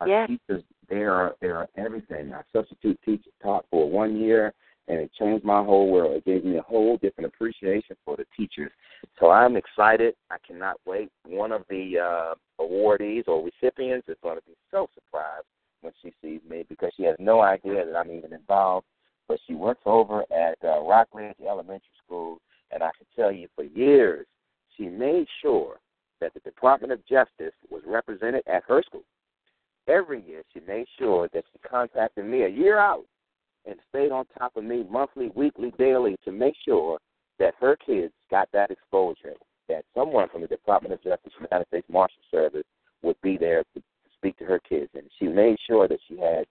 Our 0.00 0.08
yes. 0.08 0.28
teachers, 0.28 0.62
they 0.88 1.02
are 1.02 1.34
they 1.40 1.48
are 1.48 1.68
everything. 1.76 2.32
Our 2.32 2.44
substitute 2.52 2.98
teacher 3.04 3.30
taught 3.42 3.64
for 3.70 3.90
one 3.90 4.16
year, 4.16 4.52
and 4.86 5.00
it 5.00 5.10
changed 5.18 5.44
my 5.44 5.64
whole 5.64 5.90
world. 5.90 6.16
It 6.16 6.24
gave 6.24 6.44
me 6.44 6.58
a 6.58 6.62
whole 6.62 6.96
different 6.98 7.32
appreciation 7.32 7.96
for 8.04 8.16
the 8.16 8.26
teachers. 8.36 8.70
So 9.18 9.30
I'm 9.30 9.56
excited. 9.56 10.14
I 10.30 10.36
cannot 10.46 10.76
wait. 10.86 11.10
One 11.26 11.50
of 11.50 11.62
the 11.68 11.98
uh, 11.98 12.34
awardees 12.84 13.28
or 13.28 13.44
recipients 13.44 14.08
is 14.08 14.16
going 14.22 14.36
to 14.36 14.44
be 14.46 14.54
so 14.70 14.88
surprised 14.94 15.46
when 15.80 15.92
she 16.02 16.12
sees 16.22 16.40
me 16.48 16.64
because 16.68 16.90
she 16.96 17.04
has 17.04 17.16
no 17.18 17.40
idea 17.40 17.84
that 17.84 17.96
I'm 17.96 18.10
even 18.10 18.32
involved. 18.32 18.86
But 19.28 19.38
she 19.46 19.54
works 19.54 19.82
over 19.86 20.24
at 20.32 20.58
uh, 20.62 20.80
Rockledge 20.82 21.36
Elementary 21.46 21.88
School, 22.04 22.38
and 22.70 22.82
I 22.82 22.90
can 22.96 23.06
tell 23.16 23.32
you 23.32 23.48
for 23.54 23.64
years 23.64 24.26
she 24.76 24.84
made 24.84 25.26
sure 25.40 25.76
that 26.20 26.34
the 26.34 26.40
Department 26.40 26.92
of 26.92 27.06
Justice 27.06 27.54
was 27.70 27.82
represented 27.86 28.42
at 28.46 28.64
her 28.68 28.82
school. 28.82 29.04
Every 29.88 30.22
year 30.26 30.42
she 30.52 30.60
made 30.66 30.86
sure 30.98 31.28
that 31.32 31.44
she 31.52 31.68
contacted 31.68 32.24
me 32.24 32.42
a 32.42 32.48
year 32.48 32.78
out 32.78 33.04
and 33.66 33.76
stayed 33.88 34.12
on 34.12 34.24
top 34.38 34.56
of 34.56 34.64
me 34.64 34.84
monthly, 34.90 35.30
weekly, 35.34 35.72
daily 35.78 36.16
to 36.24 36.32
make 36.32 36.54
sure 36.64 36.98
that 37.38 37.54
her 37.60 37.76
kids 37.76 38.12
got 38.30 38.48
that 38.52 38.70
exposure, 38.70 39.34
that 39.68 39.84
someone 39.94 40.28
from 40.28 40.42
the 40.42 40.46
Department 40.46 40.94
of 40.94 41.02
Justice, 41.02 41.32
United 41.40 41.66
States 41.68 41.86
Marshal 41.90 42.22
Service, 42.30 42.64
would 43.04 43.20
be 43.22 43.36
there 43.36 43.62
to 43.74 43.82
speak 44.16 44.36
to 44.38 44.44
her 44.44 44.58
kids. 44.58 44.90
And 44.94 45.04
she 45.18 45.26
made 45.26 45.56
sure 45.66 45.86
that 45.88 46.00
she 46.08 46.18
had 46.18 46.46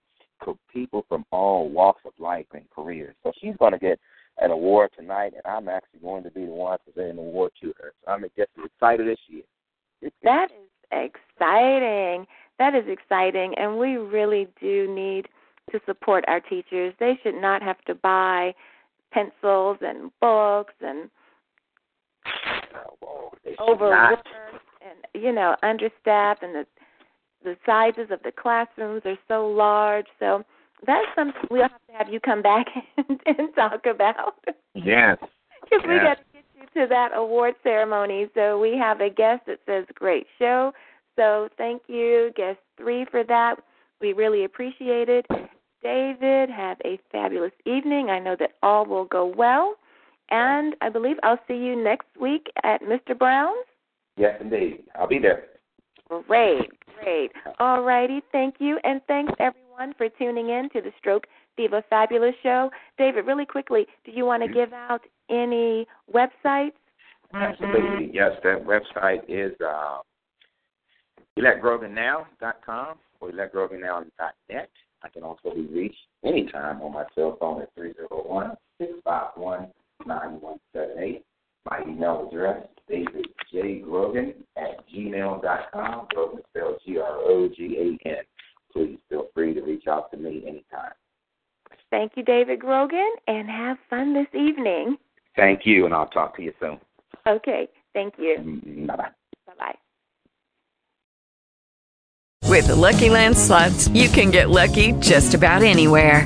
people 0.71 1.05
from 1.07 1.25
all 1.31 1.69
walks 1.69 2.01
of 2.05 2.11
life 2.19 2.45
and 2.53 2.63
careers. 2.69 3.15
So 3.23 3.31
she's 3.39 3.55
going 3.57 3.71
to 3.71 3.79
get 3.79 3.99
an 4.39 4.51
award 4.51 4.89
tonight, 4.97 5.33
and 5.33 5.45
I'm 5.45 5.69
actually 5.69 5.99
going 6.01 6.23
to 6.23 6.31
be 6.31 6.45
the 6.45 6.51
one 6.51 6.77
presenting 6.83 7.17
the 7.17 7.21
award 7.21 7.51
to 7.61 7.73
her. 7.79 7.93
So 8.03 8.11
I'm 8.11 8.21
just 8.21 8.49
as 8.57 8.65
excited 8.65 9.07
as 9.09 9.17
she 9.27 9.43
is. 10.01 10.11
That 10.23 10.49
is 10.51 10.67
exciting. 10.91 12.25
That 12.59 12.75
is 12.75 12.83
exciting, 12.87 13.53
and 13.57 13.77
we 13.77 13.97
really 13.97 14.47
do 14.59 14.93
need 14.93 15.27
to 15.71 15.79
support 15.85 16.25
our 16.27 16.39
teachers. 16.39 16.93
They 16.99 17.17
should 17.23 17.39
not 17.39 17.61
have 17.61 17.81
to 17.85 17.95
buy 17.95 18.53
pencils 19.11 19.77
and 19.81 20.11
books 20.19 20.73
and 20.81 21.09
oh, 23.03 23.31
overworked 23.59 24.27
and 24.84 25.23
you 25.23 25.31
know 25.31 25.55
understaffed, 25.63 26.43
and 26.43 26.55
the 26.55 26.65
the 27.43 27.57
sizes 27.65 28.09
of 28.11 28.21
the 28.23 28.31
classrooms 28.31 29.01
are 29.05 29.17
so 29.27 29.47
large. 29.47 30.07
So 30.19 30.43
that's 30.86 31.07
something 31.15 31.41
we'll 31.49 31.63
have 31.63 31.71
to 31.71 31.93
have 31.97 32.09
you 32.11 32.19
come 32.19 32.41
back 32.41 32.67
and, 32.97 33.19
and 33.25 33.55
talk 33.55 33.86
about. 33.86 34.36
Yes. 34.73 35.17
Because 35.69 35.86
yes. 35.86 35.89
we 35.89 35.97
got 35.99 36.17
to 36.17 36.23
get 36.34 36.43
you 36.75 36.81
to 36.81 36.88
that 36.89 37.11
award 37.15 37.55
ceremony. 37.63 38.27
So 38.34 38.59
we 38.59 38.77
have 38.77 38.99
a 38.99 39.09
guest 39.09 39.43
that 39.47 39.59
says 39.65 39.86
great 39.95 40.27
show. 40.38 40.73
So 41.15 41.47
thank 41.57 41.84
you, 41.88 42.31
guest 42.36 42.59
three, 42.77 43.05
for 43.09 43.23
that. 43.23 43.55
We 44.01 44.11
really 44.11 44.43
appreciate 44.43 45.07
it. 45.07 45.25
David, 45.81 46.49
have 46.49 46.77
a 46.84 46.99
fabulous 47.13 47.53
evening. 47.65 48.09
I 48.09 48.19
know 48.19 48.36
that 48.39 48.51
all 48.61 48.86
will 48.86 49.05
go 49.05 49.25
well. 49.25 49.75
And 50.29 50.75
I 50.81 50.89
believe 50.89 51.15
I'll 51.23 51.39
see 51.47 51.55
you 51.55 51.81
next 51.81 52.07
week 52.19 52.47
at 52.63 52.81
Mr. 52.81 53.17
Brown's. 53.17 53.65
Yes, 54.18 54.38
indeed. 54.41 54.84
I'll 54.95 55.07
be 55.07 55.20
there. 55.20 55.45
Great, 56.28 56.70
great. 56.99 57.32
All 57.59 57.82
righty, 57.82 58.22
thank 58.32 58.55
you. 58.59 58.78
And 58.84 59.01
thanks, 59.07 59.34
everyone, 59.39 59.93
for 59.97 60.09
tuning 60.09 60.49
in 60.49 60.70
to 60.74 60.82
the 60.82 60.91
Stroke 60.99 61.26
Diva 61.57 61.84
Fabulous 61.89 62.36
Show. 62.43 62.70
David, 62.97 63.26
really 63.26 63.45
quickly, 63.45 63.86
do 64.05 64.11
you 64.11 64.26
want 64.26 64.43
to 64.43 64.49
give 64.49 64.74
out 64.74 65.01
any 65.30 65.88
websites? 66.14 66.74
Absolutely. 67.34 68.11
Yes, 68.14 68.32
that 68.43 68.64
website 68.64 69.22
is 69.28 69.53
uh, 69.59 69.99
electgrogannow.com 71.39 72.97
or 73.20 73.32
electgrogannow.net. 73.32 74.70
I 75.03 75.09
can 75.09 75.24
also 75.24 75.53
be 75.53 75.66
reached 75.66 75.97
anytime 76.24 76.82
on 76.82 76.93
my 76.93 77.05
cell 77.16 77.38
phone 77.39 77.61
at 77.61 77.74
301 77.76 78.55
651 78.80 79.68
9178. 80.05 81.26
My 81.70 81.82
email 81.88 82.28
address, 82.30 82.68
David 82.89 83.28
J. 83.51 83.80
Grogan 83.80 84.34
at 84.57 84.88
gmail.com. 84.93 86.07
Grogan 86.14 86.41
spelled 86.49 86.80
G 86.86 86.97
R 86.97 87.18
O 87.18 87.49
G 87.55 87.97
A 88.05 88.07
N. 88.09 88.16
Please 88.72 88.97
feel 89.09 89.28
free 89.34 89.53
to 89.53 89.61
reach 89.61 89.88
out 89.88 90.11
to 90.11 90.18
me 90.18 90.43
anytime. 90.47 90.93
Thank 91.89 92.14
you, 92.16 92.24
David 92.24 92.59
Grogan, 92.59 93.11
and 93.28 93.47
have 93.47 93.78
fun 93.89 94.14
this 94.14 94.28
evening. 94.34 94.97
Thank 95.36 95.61
you, 95.64 95.86
and 95.86 95.93
I'll 95.93 96.07
talk 96.07 96.36
to 96.38 96.41
you 96.41 96.51
soon. 96.59 96.80
Okay, 97.28 97.68
thank 97.93 98.16
you. 98.18 98.38
Mm-hmm. 98.39 98.86
Bye 98.88 98.95
bye. 98.95 99.09
Bye 99.45 99.53
bye. 99.57 99.76
With 102.49 102.68
the 102.68 102.76
Lucky 102.76 103.09
Land 103.09 103.38
slots, 103.38 103.88
you 103.89 104.09
can 104.09 104.32
get 104.32 104.49
lucky 104.49 104.93
just 104.93 105.34
about 105.34 105.64
anywhere. 105.64 106.26